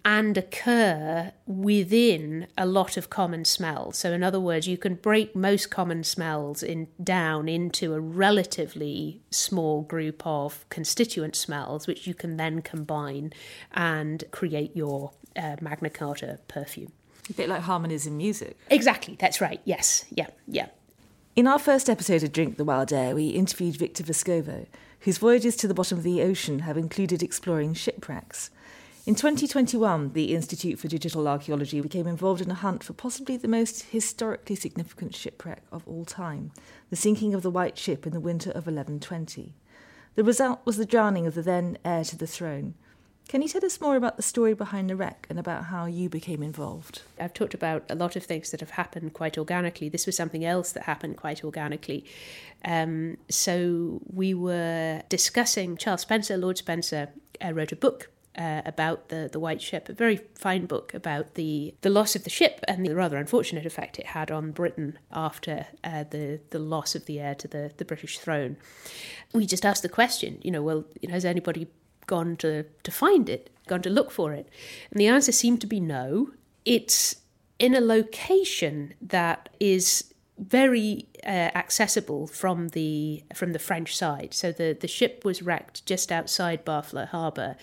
and 0.06 0.38
occur 0.38 1.32
within 1.46 2.48
a 2.58 2.66
lot 2.66 2.96
of 2.96 3.10
common 3.10 3.44
smells. 3.44 3.98
So, 3.98 4.12
in 4.14 4.24
other 4.24 4.40
words, 4.40 4.68
you 4.68 4.78
can 4.78 4.96
break 4.96 5.36
most 5.36 5.70
common 5.70 6.04
smells 6.04 6.64
in, 6.64 6.88
down 7.04 7.50
into 7.50 7.94
a 7.94 8.00
relatively 8.00 9.22
small 9.30 9.82
group 9.82 10.26
of 10.26 10.66
constituent 10.70 11.36
smells, 11.36 11.86
which 11.86 12.08
you 12.08 12.14
can 12.14 12.38
then 12.38 12.62
combine 12.62 13.34
and 13.74 14.24
create 14.32 14.76
your 14.76 15.12
uh, 15.36 15.58
Magna 15.62 15.90
Carta 15.90 16.40
perfume. 16.48 16.94
A 17.30 17.34
bit 17.34 17.50
like 17.50 17.62
harmonies 17.62 18.08
in 18.08 18.18
music. 18.18 18.58
Exactly, 18.70 19.16
that's 19.20 19.42
right. 19.42 19.62
Yes, 19.66 20.06
yeah, 20.10 20.28
yeah. 20.48 20.68
In 21.36 21.48
our 21.48 21.60
first 21.60 21.90
episode 21.90 22.24
of 22.24 22.32
Drink 22.32 22.58
the 22.58 22.66
Wild 22.66 22.92
Air, 22.92 23.16
we 23.16 23.30
interviewed 23.30 23.78
Victor 23.78 24.04
Vescovo, 24.04 24.66
whose 25.02 25.20
voyages 25.20 25.56
to 25.58 25.68
the 25.68 25.76
bottom 25.76 25.98
of 25.98 26.04
the 26.04 26.22
ocean 26.24 26.60
have 26.60 26.76
included 26.76 27.22
exploring 27.22 27.76
shipwrecks. 27.76 28.50
In 29.06 29.14
2021, 29.14 30.14
the 30.14 30.34
Institute 30.34 30.80
for 30.80 30.88
Digital 30.88 31.28
Archaeology 31.28 31.82
became 31.82 32.08
involved 32.08 32.42
in 32.42 32.52
a 32.52 32.56
hunt 32.56 32.84
for 32.84 32.94
possibly 32.94 33.38
the 33.38 33.48
most 33.48 33.84
historically 33.84 34.56
significant 34.56 35.16
shipwreck 35.16 35.62
of 35.72 35.88
all 35.88 36.04
time 36.04 36.52
the 36.90 36.96
sinking 36.96 37.36
of 37.36 37.44
the 37.44 37.52
White 37.52 37.78
Ship 37.78 38.06
in 38.08 38.12
the 38.12 38.20
winter 38.20 38.50
of 38.50 38.66
1120. 38.66 39.54
The 40.16 40.24
result 40.24 40.60
was 40.66 40.78
the 40.78 40.86
drowning 40.86 41.28
of 41.28 41.36
the 41.36 41.44
then 41.44 41.78
heir 41.86 42.04
to 42.06 42.18
the 42.18 42.28
throne, 42.28 42.74
can 43.30 43.44
you 43.44 43.48
tell 43.48 43.64
us 43.64 43.80
more 43.80 43.96
about 43.96 44.18
the 44.18 44.24
story 44.24 44.56
behind 44.56 44.90
the 44.90 44.96
wreck 44.96 45.28
and 45.30 45.38
about 45.38 45.66
how 45.66 45.86
you 45.86 46.10
became 46.10 46.42
involved? 46.42 47.04
I've 47.20 47.34
talked 47.34 47.54
about 47.54 47.84
a 47.88 47.94
lot 47.94 48.16
of 48.16 48.24
things 48.24 48.50
that 48.50 48.60
have 48.60 48.72
happened 48.72 49.14
quite 49.14 49.38
organically. 49.38 49.88
This 49.88 50.08
was 50.08 50.18
something 50.18 50.44
else 50.44 50.72
that 50.72 50.84
happened 50.84 51.18
quite 51.18 51.44
organically. 51.44 52.06
Um, 52.66 53.18
so 53.30 54.02
we 54.12 54.34
were 54.34 55.04
discussing, 55.10 55.78
Charles 55.78 56.02
Spencer, 56.02 56.38
Lord 56.38 56.58
Spencer, 56.58 57.10
uh, 57.40 57.54
wrote 57.54 57.72
a 57.72 57.76
book 57.76 58.10
uh, 58.36 58.64
about 58.66 59.10
the, 59.10 59.30
the 59.32 59.40
White 59.40 59.62
Ship, 59.62 59.88
a 59.88 59.94
very 59.94 60.22
fine 60.34 60.66
book 60.66 60.96
about 60.96 61.36
the, 61.36 61.76
the 61.82 61.92
loss 61.92 62.16
of 62.16 62.24
the 62.24 62.32
ship 62.32 62.62
and 62.68 62.84
the 62.84 62.96
rather 62.96 63.18
unfortunate 63.18 63.66
effect 63.68 64.00
it 64.00 64.08
had 64.08 64.32
on 64.32 64.50
Britain 64.50 64.98
after 65.12 65.68
uh, 65.84 66.04
the, 66.10 66.40
the 66.50 66.58
loss 66.58 66.96
of 66.96 67.06
the 67.06 67.20
heir 67.20 67.36
to 67.36 67.48
the, 67.48 67.74
the 67.78 67.86
British 67.86 68.18
throne. 68.18 68.58
We 69.34 69.46
just 69.46 69.68
asked 69.68 69.84
the 69.84 69.90
question, 69.90 70.40
you 70.44 70.50
know, 70.50 70.64
well, 70.64 70.86
you 71.00 71.10
know, 71.10 71.14
has 71.14 71.26
anybody 71.26 71.68
gone 72.16 72.36
to, 72.38 72.66
to 72.84 72.92
find 72.92 73.30
it, 73.30 73.50
gone 73.68 73.82
to 73.84 73.90
look 73.90 74.12
for 74.12 74.34
it? 74.34 74.48
And 74.92 75.00
the 75.00 75.08
answer 75.08 75.32
seemed 75.32 75.62
to 75.62 75.68
be 75.68 75.80
no. 75.80 76.32
It's 76.66 77.16
in 77.60 77.76
a 77.76 77.82
location 77.82 78.94
that 79.02 79.50
is 79.60 80.14
very 80.40 81.06
uh, 81.26 81.52
accessible 81.64 82.26
from 82.28 82.70
the 82.70 83.24
from 83.36 83.52
the 83.52 83.60
French 83.60 83.96
side. 83.96 84.34
So 84.34 84.52
the 84.52 84.78
the 84.80 84.88
ship 84.88 85.26
was 85.26 85.42
wrecked 85.42 85.86
just 85.86 86.12
outside 86.12 86.66
Barfleur 86.66 87.10
Harbour, 87.10 87.58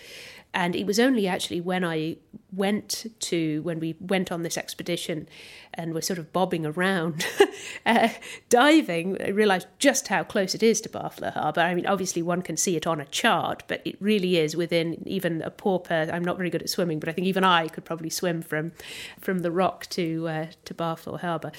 and 0.56 0.74
it 0.74 0.86
was 0.86 0.98
only 0.98 1.28
actually 1.28 1.60
when 1.60 1.84
I 1.84 2.16
went 2.50 3.04
to, 3.20 3.60
when 3.60 3.78
we 3.78 3.94
went 4.00 4.32
on 4.32 4.42
this 4.42 4.56
expedition 4.56 5.28
and 5.74 5.92
were 5.92 6.00
sort 6.00 6.18
of 6.18 6.32
bobbing 6.32 6.64
around, 6.64 7.26
uh, 7.86 8.08
diving, 8.48 9.20
I 9.22 9.28
realised 9.28 9.66
just 9.78 10.08
how 10.08 10.24
close 10.24 10.54
it 10.54 10.62
is 10.62 10.80
to 10.80 10.88
Barfleur 10.88 11.34
Harbour. 11.34 11.60
I 11.60 11.74
mean, 11.74 11.84
obviously 11.84 12.22
one 12.22 12.40
can 12.40 12.56
see 12.56 12.74
it 12.74 12.86
on 12.86 13.02
a 13.02 13.04
chart, 13.04 13.64
but 13.68 13.82
it 13.84 14.00
really 14.00 14.38
is 14.38 14.56
within 14.56 15.02
even 15.06 15.42
a 15.42 15.50
person. 15.50 16.14
I'm 16.14 16.24
not 16.24 16.38
very 16.38 16.48
good 16.48 16.62
at 16.62 16.70
swimming, 16.70 17.00
but 17.00 17.10
I 17.10 17.12
think 17.12 17.26
even 17.26 17.44
I 17.44 17.68
could 17.68 17.84
probably 17.84 18.08
swim 18.08 18.40
from 18.40 18.72
from 19.20 19.40
the 19.40 19.50
rock 19.50 19.86
to 19.90 20.26
uh, 20.26 20.46
to 20.64 20.72
Barfleur 20.72 21.20
Harbour 21.20 21.52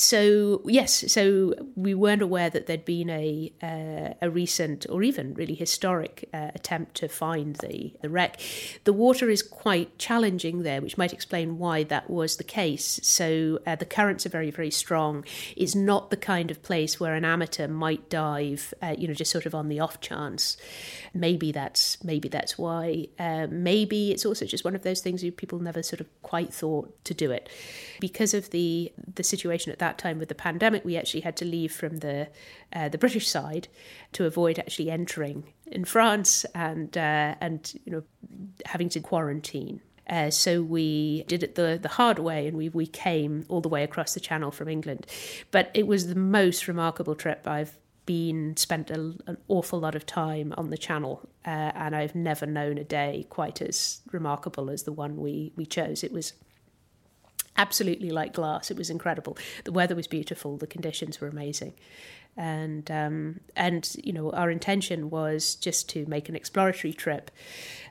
so 0.00 0.62
yes, 0.64 1.04
so 1.12 1.54
we 1.76 1.94
weren't 1.94 2.22
aware 2.22 2.48
that 2.50 2.66
there'd 2.66 2.84
been 2.84 3.10
a 3.10 3.52
uh, 3.62 4.14
a 4.22 4.30
recent 4.30 4.86
or 4.88 5.02
even 5.02 5.34
really 5.34 5.54
historic 5.54 6.28
uh, 6.32 6.50
attempt 6.54 6.94
to 6.96 7.08
find 7.08 7.56
the 7.56 7.92
the 8.00 8.08
wreck. 8.08 8.40
The 8.84 8.92
water 8.92 9.28
is 9.28 9.42
quite 9.42 9.98
challenging 9.98 10.62
there, 10.62 10.80
which 10.80 10.96
might 10.96 11.12
explain 11.12 11.58
why 11.58 11.84
that 11.84 12.08
was 12.08 12.36
the 12.36 12.44
case. 12.44 13.00
So 13.02 13.58
uh, 13.66 13.76
the 13.76 13.84
currents 13.84 14.24
are 14.26 14.30
very 14.30 14.50
very 14.50 14.70
strong. 14.70 15.24
It's 15.56 15.74
not 15.74 16.10
the 16.10 16.16
kind 16.16 16.50
of 16.50 16.62
place 16.62 16.98
where 16.98 17.14
an 17.14 17.24
amateur 17.24 17.68
might 17.68 18.08
dive, 18.08 18.72
uh, 18.82 18.94
you 18.96 19.06
know, 19.06 19.14
just 19.14 19.30
sort 19.30 19.46
of 19.46 19.54
on 19.54 19.68
the 19.68 19.80
off 19.80 20.00
chance. 20.00 20.56
Maybe 21.12 21.52
that's 21.52 22.02
maybe 22.02 22.28
that's 22.28 22.56
why. 22.56 23.08
Uh, 23.18 23.46
maybe 23.50 24.12
it's 24.12 24.24
also 24.24 24.46
just 24.46 24.64
one 24.64 24.74
of 24.74 24.82
those 24.82 25.00
things 25.00 25.24
people 25.36 25.58
never 25.58 25.82
sort 25.82 26.00
of 26.00 26.06
quite 26.22 26.52
thought 26.52 27.04
to 27.04 27.14
do 27.14 27.30
it 27.30 27.48
because 28.00 28.34
of 28.34 28.50
the 28.50 28.92
the 29.14 29.22
situation 29.22 29.70
at 29.70 29.78
that 29.78 29.89
time 29.98 30.18
with 30.18 30.28
the 30.28 30.34
pandemic, 30.34 30.84
we 30.84 30.96
actually 30.96 31.20
had 31.20 31.36
to 31.36 31.44
leave 31.44 31.72
from 31.72 31.98
the 31.98 32.28
uh, 32.72 32.88
the 32.88 32.98
British 32.98 33.28
side 33.28 33.68
to 34.12 34.24
avoid 34.24 34.58
actually 34.58 34.90
entering 34.90 35.52
in 35.66 35.84
France 35.84 36.44
and 36.54 36.96
uh, 36.96 37.34
and 37.40 37.74
you 37.84 37.92
know 37.92 38.02
having 38.66 38.88
to 38.90 39.00
quarantine. 39.00 39.80
Uh, 40.08 40.28
so 40.28 40.60
we 40.60 41.22
did 41.28 41.42
it 41.44 41.54
the, 41.54 41.78
the 41.80 41.88
hard 41.88 42.18
way 42.18 42.48
and 42.48 42.56
we, 42.56 42.68
we 42.68 42.84
came 42.84 43.44
all 43.48 43.60
the 43.60 43.68
way 43.68 43.84
across 43.84 44.12
the 44.12 44.18
channel 44.18 44.50
from 44.50 44.68
England. 44.68 45.06
But 45.52 45.70
it 45.72 45.86
was 45.86 46.08
the 46.08 46.16
most 46.16 46.66
remarkable 46.66 47.14
trip 47.14 47.46
I've 47.46 47.78
been, 48.06 48.56
spent 48.56 48.90
a, 48.90 49.14
an 49.28 49.36
awful 49.46 49.78
lot 49.78 49.94
of 49.94 50.04
time 50.04 50.52
on 50.56 50.70
the 50.70 50.76
channel. 50.76 51.20
Uh, 51.46 51.70
and 51.76 51.94
I've 51.94 52.16
never 52.16 52.44
known 52.44 52.76
a 52.76 52.82
day 52.82 53.26
quite 53.30 53.62
as 53.62 54.00
remarkable 54.10 54.68
as 54.68 54.82
the 54.82 54.90
one 54.90 55.16
we, 55.16 55.52
we 55.54 55.64
chose. 55.64 56.02
It 56.02 56.12
was 56.12 56.32
absolutely 57.56 58.10
like 58.10 58.32
glass. 58.32 58.70
It 58.70 58.76
was 58.76 58.90
incredible. 58.90 59.36
The 59.64 59.72
weather 59.72 59.94
was 59.94 60.06
beautiful. 60.06 60.56
The 60.56 60.66
conditions 60.66 61.20
were 61.20 61.28
amazing, 61.28 61.74
and 62.36 62.90
um, 62.90 63.40
and 63.56 63.96
you 64.02 64.12
know 64.12 64.30
our 64.32 64.50
intention 64.50 65.10
was 65.10 65.54
just 65.54 65.88
to 65.90 66.06
make 66.06 66.28
an 66.28 66.36
exploratory 66.36 66.92
trip, 66.92 67.30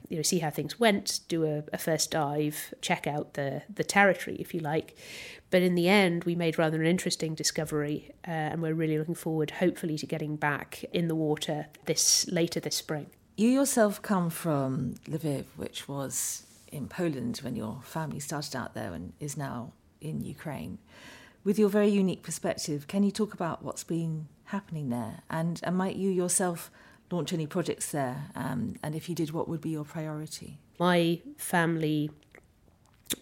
you 0.07 0.17
know, 0.17 0.23
see 0.23 0.39
how 0.39 0.49
things 0.49 0.79
went, 0.79 1.19
do 1.27 1.45
a, 1.45 1.63
a 1.73 1.77
first 1.77 2.11
dive, 2.11 2.73
check 2.81 3.07
out 3.07 3.33
the 3.33 3.63
the 3.73 3.83
territory 3.83 4.37
if 4.39 4.53
you 4.53 4.59
like. 4.59 4.97
But 5.51 5.63
in 5.63 5.73
the 5.73 5.89
end, 5.89 6.25
we 6.25 6.35
made 6.35 6.59
rather 6.59 6.79
an 6.79 6.87
interesting 6.87 7.33
discovery, 7.33 8.11
uh, 8.27 8.31
and 8.31 8.61
we're 8.61 8.75
really 8.75 8.99
looking 8.99 9.15
forward, 9.15 9.51
hopefully, 9.51 9.97
to 9.97 10.05
getting 10.05 10.35
back 10.35 10.85
in 10.93 11.07
the 11.07 11.15
water 11.15 11.67
this 11.85 12.27
later 12.29 12.59
this 12.59 12.75
spring. 12.75 13.07
You 13.35 13.49
yourself 13.49 14.01
come 14.01 14.29
from 14.29 14.95
Lviv, 15.07 15.45
which 15.55 15.87
was 15.87 16.43
in 16.71 16.87
Poland 16.87 17.37
when 17.37 17.55
your 17.55 17.81
family 17.83 18.19
started 18.19 18.55
out 18.55 18.73
there 18.73 18.93
and 18.93 19.13
is 19.19 19.37
now 19.37 19.73
in 20.01 20.21
Ukraine. 20.21 20.77
With 21.43 21.57
your 21.57 21.69
very 21.69 21.89
unique 21.89 22.23
perspective, 22.23 22.87
can 22.87 23.03
you 23.03 23.11
talk 23.11 23.33
about 23.33 23.63
what's 23.63 23.83
been 23.83 24.27
happening 24.45 24.89
there? 24.89 25.21
And, 25.29 25.59
and 25.63 25.75
might 25.77 25.95
you 25.95 26.09
yourself 26.09 26.69
launch 27.11 27.33
any 27.33 27.47
projects 27.47 27.91
there? 27.91 28.25
Um, 28.35 28.75
and 28.83 28.95
if 28.95 29.09
you 29.09 29.15
did, 29.15 29.31
what 29.31 29.47
would 29.47 29.61
be 29.61 29.69
your 29.69 29.85
priority? 29.85 30.59
My 30.79 31.21
family 31.37 32.11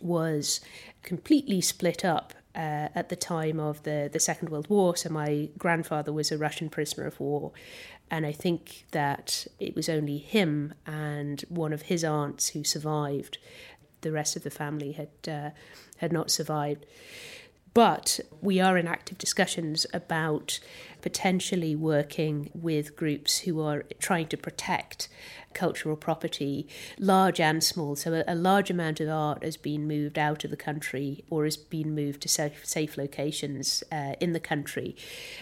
was 0.01 0.62
completely 1.03 1.62
split 1.62 2.03
up 2.03 2.33
uh, 2.55 2.89
at 2.95 3.10
the 3.10 3.15
time 3.15 3.60
of 3.60 3.83
the, 3.83 4.10
the 4.12 4.19
Second 4.19 4.49
World 4.49 4.69
War. 4.69 4.95
So 4.97 5.10
my 5.10 5.49
grandfather 5.57 6.12
was 6.12 6.31
a 6.31 6.38
Russian 6.38 6.69
prisoner 6.69 7.05
of 7.05 7.19
war. 7.19 7.51
And 8.10 8.26
I 8.26 8.32
think 8.32 8.86
that 8.91 9.48
it 9.60 9.76
was 9.76 9.89
only 9.89 10.17
him 10.17 10.74
and 10.86 11.41
one 11.50 11.74
of 11.74 11.84
his 11.84 12.04
aunts 12.04 12.50
who 12.50 12.63
survived. 12.63 13.38
The 14.02 14.12
rest 14.12 14.36
of 14.36 14.43
the 14.43 14.50
family 14.50 14.93
had 14.93 15.10
uh, 15.28 15.50
had 15.98 16.13
not 16.13 16.32
survived. 16.32 16.86
But 17.74 18.20
we 18.41 18.60
are 18.60 18.78
in 18.78 18.88
active 18.88 19.17
discussions 19.17 19.86
about 19.93 20.60
potentially 21.08 21.74
working 21.74 22.52
with 22.54 22.98
groups 22.98 23.38
who 23.38 23.62
are 23.62 23.86
trying 23.98 24.28
to 24.28 24.36
protect 24.36 25.08
cultural 25.54 25.96
property, 25.96 26.67
large 27.00 27.39
and 27.39 27.63
small. 27.63 27.96
So 27.96 28.13
a, 28.13 28.34
a, 28.34 28.36
large 28.36 28.70
amount 28.70 29.00
of 29.00 29.08
art 29.08 29.41
has 29.41 29.56
been 29.56 29.88
moved 29.88 30.20
out 30.20 30.43
of 30.43 30.52
the 30.52 30.58
country 30.58 31.24
or 31.30 31.46
has 31.46 31.56
been 31.56 31.96
moved 31.96 32.24
to 32.24 32.28
safe, 32.28 32.65
safe 32.65 32.98
locations 32.98 33.86
uh, 33.89 34.15
in 34.20 34.34
the 34.34 34.41
country. 34.41 34.98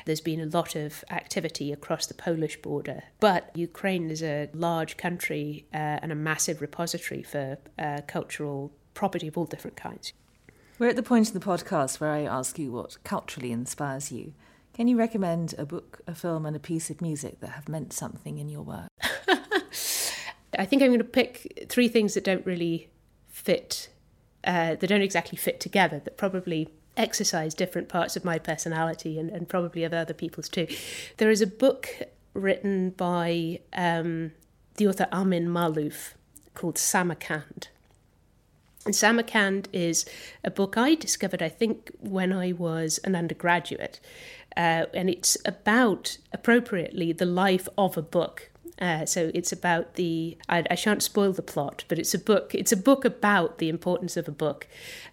There's 0.06 0.22
been 0.22 0.40
a 0.40 0.46
lot 0.46 0.76
of 0.76 1.04
activity 1.10 1.74
across 1.74 2.06
the 2.06 2.14
Polish 2.14 2.62
border, 2.62 3.02
but 3.20 3.50
Ukraine 3.56 4.12
is 4.12 4.22
a 4.22 4.50
large 4.54 4.98
country 4.98 5.66
uh, 5.74 5.98
and 6.04 6.12
a 6.12 6.16
massive 6.16 6.62
repository 6.62 7.24
for 7.24 7.58
uh, 7.80 8.02
cultural 8.06 8.72
property 8.94 9.28
of 9.28 9.36
all 9.36 9.46
different 9.46 9.78
kinds. 9.78 10.14
We're 10.78 10.90
at 10.90 10.96
the 10.96 11.02
point 11.02 11.30
in 11.30 11.34
the 11.34 11.40
podcast 11.40 12.00
where 12.00 12.12
I 12.12 12.22
ask 12.22 12.60
you 12.60 12.72
what 12.72 12.98
culturally 13.04 13.52
inspires 13.52 14.12
you. 14.12 14.34
Can 14.76 14.90
you 14.90 14.98
recommend 14.98 15.56
a 15.58 15.66
book, 15.66 16.02
a 16.06 16.14
film, 16.14 16.46
and 16.46 16.54
a 16.54 16.60
piece 16.60 16.90
of 16.90 17.02
music 17.02 17.40
that 17.40 17.52
have 17.52 17.70
meant 17.70 17.94
something 17.94 18.40
in 18.40 18.50
your 18.50 18.62
work? 18.62 18.90
I 20.60 20.66
think 20.66 20.82
I'm 20.82 20.90
going 20.90 20.98
to 20.98 21.06
pick 21.06 21.68
three 21.70 21.88
things 21.88 22.14
that 22.14 22.26
don't 22.26 22.46
really 22.46 22.90
fit, 23.30 23.88
uh, 24.44 24.76
that 24.76 24.88
don't 24.88 25.02
exactly 25.02 25.38
fit 25.38 25.62
together, 25.62 26.00
that 26.00 26.18
probably 26.18 26.68
exercise 26.98 27.54
different 27.54 27.88
parts 27.88 28.18
of 28.18 28.26
my 28.26 28.38
personality 28.38 29.18
and, 29.18 29.30
and 29.30 29.48
probably 29.48 29.86
of 29.86 29.94
other 29.94 30.14
people's 30.14 30.50
too. 30.50 30.68
There 31.18 31.32
is 31.32 31.42
a 31.42 31.48
book 31.48 31.88
written 32.34 32.90
by 32.90 33.62
um, 33.72 34.34
the 34.76 34.90
author 34.90 35.08
Amin 35.14 35.48
Maalouf 35.48 36.16
called 36.54 36.78
Samarkand. 36.78 37.70
And 38.86 38.94
Samarkand 38.94 39.68
is 39.74 40.06
a 40.44 40.52
book 40.52 40.78
I 40.78 40.94
discovered, 40.94 41.42
I 41.42 41.50
think, 41.50 41.90
when 42.00 42.32
I 42.32 42.52
was 42.52 43.00
an 43.00 43.16
undergraduate. 43.16 44.00
Uh, 44.58 44.86
and 44.94 45.10
it's 45.10 45.38
about, 45.46 46.18
appropriately, 46.32 47.12
the 47.12 47.26
life 47.26 47.68
of 47.78 47.98
a 47.98 48.02
book 48.02 48.52
uh, 48.80 49.06
so 49.06 49.32
it's 49.34 49.52
about 49.52 49.96
the 49.96 50.38
I, 50.50 50.64
I, 50.70 50.76
shan't 50.76 51.02
spoil 51.02 51.32
the 51.32 51.42
plot, 51.42 51.86
but 51.88 51.98
it's 51.98 52.14
a 52.14 52.20
book. 52.20 52.54
It's 52.54 52.74
a 52.74 52.78
book 52.78 53.06
about 53.06 53.60
the 53.60 53.70
importance 53.70 54.18
of 54.18 54.28
a 54.28 54.32
book, 54.32 54.68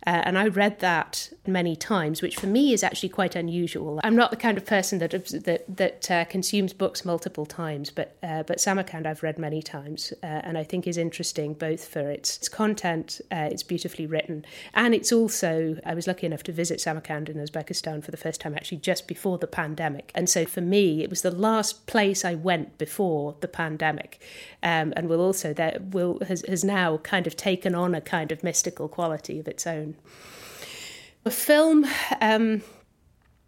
uh, 0.04 0.22
and 0.24 0.36
I 0.36 0.48
read 0.48 0.80
that 0.80 1.32
many 1.46 1.76
times, 1.76 2.22
which 2.22 2.36
for 2.36 2.48
me 2.48 2.72
is 2.72 2.82
actually 2.82 3.10
quite 3.10 3.36
unusual. 3.36 4.00
I'm 4.02 4.16
not 4.16 4.32
the 4.32 4.36
kind 4.36 4.58
of 4.58 4.66
person 4.66 4.98
that 4.98 5.12
that 5.44 5.64
that 5.68 6.10
uh, 6.10 6.24
consumes 6.24 6.72
books 6.72 7.04
multiple 7.04 7.46
times, 7.46 7.90
but 7.90 8.16
uh, 8.22 8.42
but 8.42 8.60
Samarkand 8.60 9.06
I've 9.06 9.22
read 9.22 9.38
many 9.38 9.62
times, 9.62 10.12
uh, 10.24 10.26
and 10.26 10.58
I 10.58 10.64
think 10.64 10.88
is 10.88 10.98
interesting 10.98 11.54
both 11.54 11.86
for 11.86 12.10
its, 12.10 12.38
its 12.38 12.48
content, 12.48 13.20
uh, 13.30 13.48
it's 13.52 13.62
beautifully 13.62 14.06
written, 14.06 14.44
and 14.74 14.92
it's 14.92 15.12
also 15.12 15.76
I 15.86 15.94
was 15.94 16.08
lucky 16.08 16.26
enough 16.26 16.42
to 16.44 16.52
visit 16.52 16.80
Samarkand 16.80 17.28
in 17.28 17.36
Uzbekistan 17.36 18.02
for 18.02 18.10
the 18.10 18.16
first 18.16 18.40
time 18.40 18.54
actually 18.54 18.78
just 18.78 19.06
before 19.06 19.38
the 19.38 19.46
pandemic, 19.46 20.10
and 20.16 20.28
so 20.28 20.44
for 20.46 20.62
me 20.62 21.04
it 21.04 21.10
was 21.10 21.22
the 21.22 21.30
last 21.30 21.86
place 21.86 22.24
I 22.24 22.34
went 22.34 22.76
before 22.76 23.36
the 23.40 23.51
pandemic, 23.52 24.20
um, 24.62 24.92
and 24.96 25.08
will 25.08 25.20
also 25.20 25.52
that 25.54 25.90
will 25.90 26.18
has, 26.26 26.44
has 26.48 26.64
now 26.64 26.98
kind 26.98 27.26
of 27.26 27.36
taken 27.36 27.74
on 27.74 27.94
a 27.94 28.00
kind 28.00 28.32
of 28.32 28.42
mystical 28.42 28.88
quality 28.88 29.38
of 29.38 29.48
its 29.48 29.66
own. 29.66 29.96
A 31.24 31.30
film, 31.30 31.86
um, 32.20 32.62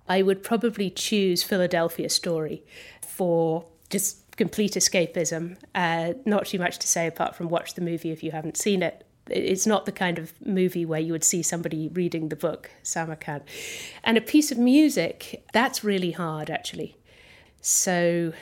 I 0.09 0.23
would 0.23 0.43
probably 0.43 0.91
choose 0.91 1.43
Philadelphia 1.43 2.09
Story 2.09 2.63
for 3.03 3.67
just 3.91 4.37
complete 4.37 4.73
escapism. 4.73 5.57
Uh, 5.75 6.15
not 6.25 6.47
too 6.47 6.59
much 6.59 6.79
to 6.79 6.87
say 6.87 7.07
apart 7.07 7.35
from 7.35 7.49
watch 7.49 7.75
the 7.75 7.81
movie 7.81 8.11
if 8.11 8.23
you 8.23 8.31
haven't 8.31 8.57
seen 8.57 8.83
it. 8.83 9.07
It's 9.31 9.67
not 9.67 9.87
the 9.87 9.93
kind 9.93 10.19
of 10.19 10.35
movie 10.45 10.85
where 10.85 11.01
you 11.01 11.13
would 11.13 11.25
see 11.25 11.43
somebody 11.43 11.89
reading 11.89 12.29
the 12.29 12.37
book, 12.37 12.71
Samarkand. 12.83 13.43
And 14.03 14.19
a 14.19 14.21
piece 14.21 14.53
of 14.53 14.59
music, 14.59 15.45
that's 15.53 15.83
really 15.83 16.11
hard 16.11 16.51
actually. 16.51 16.97
So 17.63 18.35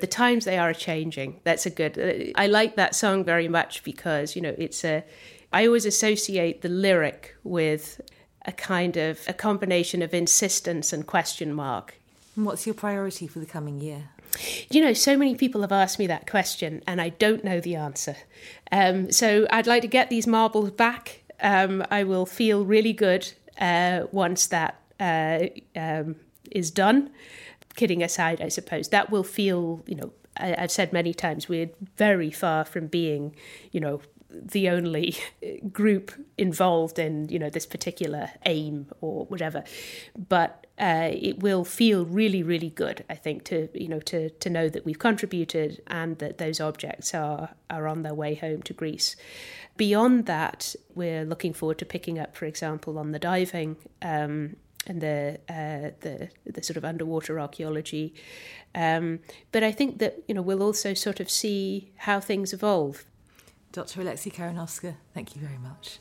the 0.00 0.06
times 0.06 0.44
they 0.44 0.58
are 0.58 0.72
changing. 0.72 1.40
That's 1.44 1.66
a 1.66 1.70
good. 1.70 2.32
I 2.34 2.46
like 2.46 2.76
that 2.76 2.94
song 2.94 3.24
very 3.24 3.48
much 3.48 3.84
because 3.84 4.36
you 4.36 4.42
know 4.42 4.54
it's 4.58 4.84
a. 4.84 5.04
I 5.52 5.66
always 5.66 5.84
associate 5.84 6.62
the 6.62 6.68
lyric 6.68 7.34
with 7.42 8.00
a 8.46 8.52
kind 8.52 8.96
of 8.96 9.20
a 9.26 9.32
combination 9.32 10.02
of 10.02 10.14
insistence 10.14 10.92
and 10.92 11.06
question 11.06 11.52
mark. 11.52 11.94
And 12.36 12.46
what's 12.46 12.66
your 12.66 12.74
priority 12.74 13.26
for 13.26 13.40
the 13.40 13.46
coming 13.46 13.80
year? 13.80 14.10
You 14.70 14.80
know, 14.80 14.92
so 14.92 15.16
many 15.16 15.34
people 15.34 15.60
have 15.62 15.72
asked 15.72 15.98
me 15.98 16.06
that 16.06 16.30
question, 16.30 16.82
and 16.86 17.00
I 17.00 17.08
don't 17.08 17.42
know 17.44 17.60
the 17.60 17.74
answer. 17.74 18.16
Um, 18.70 19.10
so 19.10 19.46
I'd 19.50 19.66
like 19.66 19.82
to 19.82 19.88
get 19.88 20.08
these 20.08 20.26
marbles 20.26 20.70
back. 20.70 21.22
Um, 21.40 21.84
I 21.90 22.04
will 22.04 22.26
feel 22.26 22.64
really 22.64 22.92
good 22.92 23.32
uh, 23.60 24.04
once 24.12 24.46
that 24.46 24.80
uh, 25.00 25.46
um, 25.74 26.16
is 26.50 26.70
done 26.70 27.10
kidding 27.80 28.02
aside, 28.02 28.42
I 28.42 28.48
suppose, 28.48 28.88
that 28.88 29.10
will 29.10 29.24
feel, 29.24 29.82
you 29.86 29.94
know, 29.94 30.12
I, 30.36 30.54
I've 30.58 30.70
said 30.70 30.92
many 30.92 31.14
times, 31.14 31.48
we're 31.48 31.70
very 31.96 32.30
far 32.30 32.66
from 32.66 32.88
being, 32.88 33.34
you 33.72 33.80
know, 33.80 34.02
the 34.28 34.68
only 34.68 35.16
group 35.72 36.12
involved 36.36 36.98
in 36.98 37.28
you 37.28 37.38
know 37.38 37.50
this 37.50 37.66
particular 37.66 38.30
aim 38.44 38.86
or 39.00 39.24
whatever. 39.24 39.64
But 40.28 40.66
uh, 40.78 41.10
it 41.12 41.40
will 41.40 41.64
feel 41.64 42.06
really 42.06 42.42
really 42.42 42.70
good 42.70 43.04
i 43.10 43.14
think 43.14 43.44
to 43.44 43.68
you 43.74 43.86
know 43.86 44.00
to 44.00 44.30
to 44.30 44.48
know 44.48 44.66
that 44.66 44.82
we've 44.86 44.98
contributed 44.98 45.82
and 45.88 46.16
that 46.20 46.38
those 46.38 46.58
objects 46.58 47.12
are 47.12 47.50
are 47.68 47.86
on 47.86 48.02
their 48.02 48.14
way 48.14 48.34
home 48.34 48.62
to 48.62 48.72
greece. 48.72 49.16
Beyond 49.76 50.26
that 50.26 50.76
we're 50.94 51.24
looking 51.24 51.54
forward 51.54 51.78
to 51.78 51.86
picking 51.86 52.18
up 52.18 52.36
for 52.36 52.44
example 52.46 52.98
on 52.98 53.10
the 53.10 53.18
diving 53.18 53.76
um, 54.00 54.56
and 54.90 55.00
the 55.00 55.38
uh, 55.48 55.90
the 56.00 56.28
the 56.44 56.62
sort 56.62 56.76
of 56.76 56.84
underwater 56.84 57.38
archaeology. 57.38 58.12
Um, 58.74 59.20
but 59.52 59.62
I 59.62 59.72
think 59.72 59.98
that 59.98 60.12
you 60.26 60.34
know 60.34 60.42
we'll 60.42 60.62
also 60.62 60.94
sort 60.94 61.20
of 61.20 61.30
see 61.30 61.92
how 62.06 62.18
things 62.20 62.52
evolve. 62.52 63.04
Dr. 63.72 64.00
Alexy 64.00 64.32
Karenowska, 64.32 64.96
thank 65.14 65.36
you 65.36 65.40
very 65.40 65.58
much. 65.58 66.00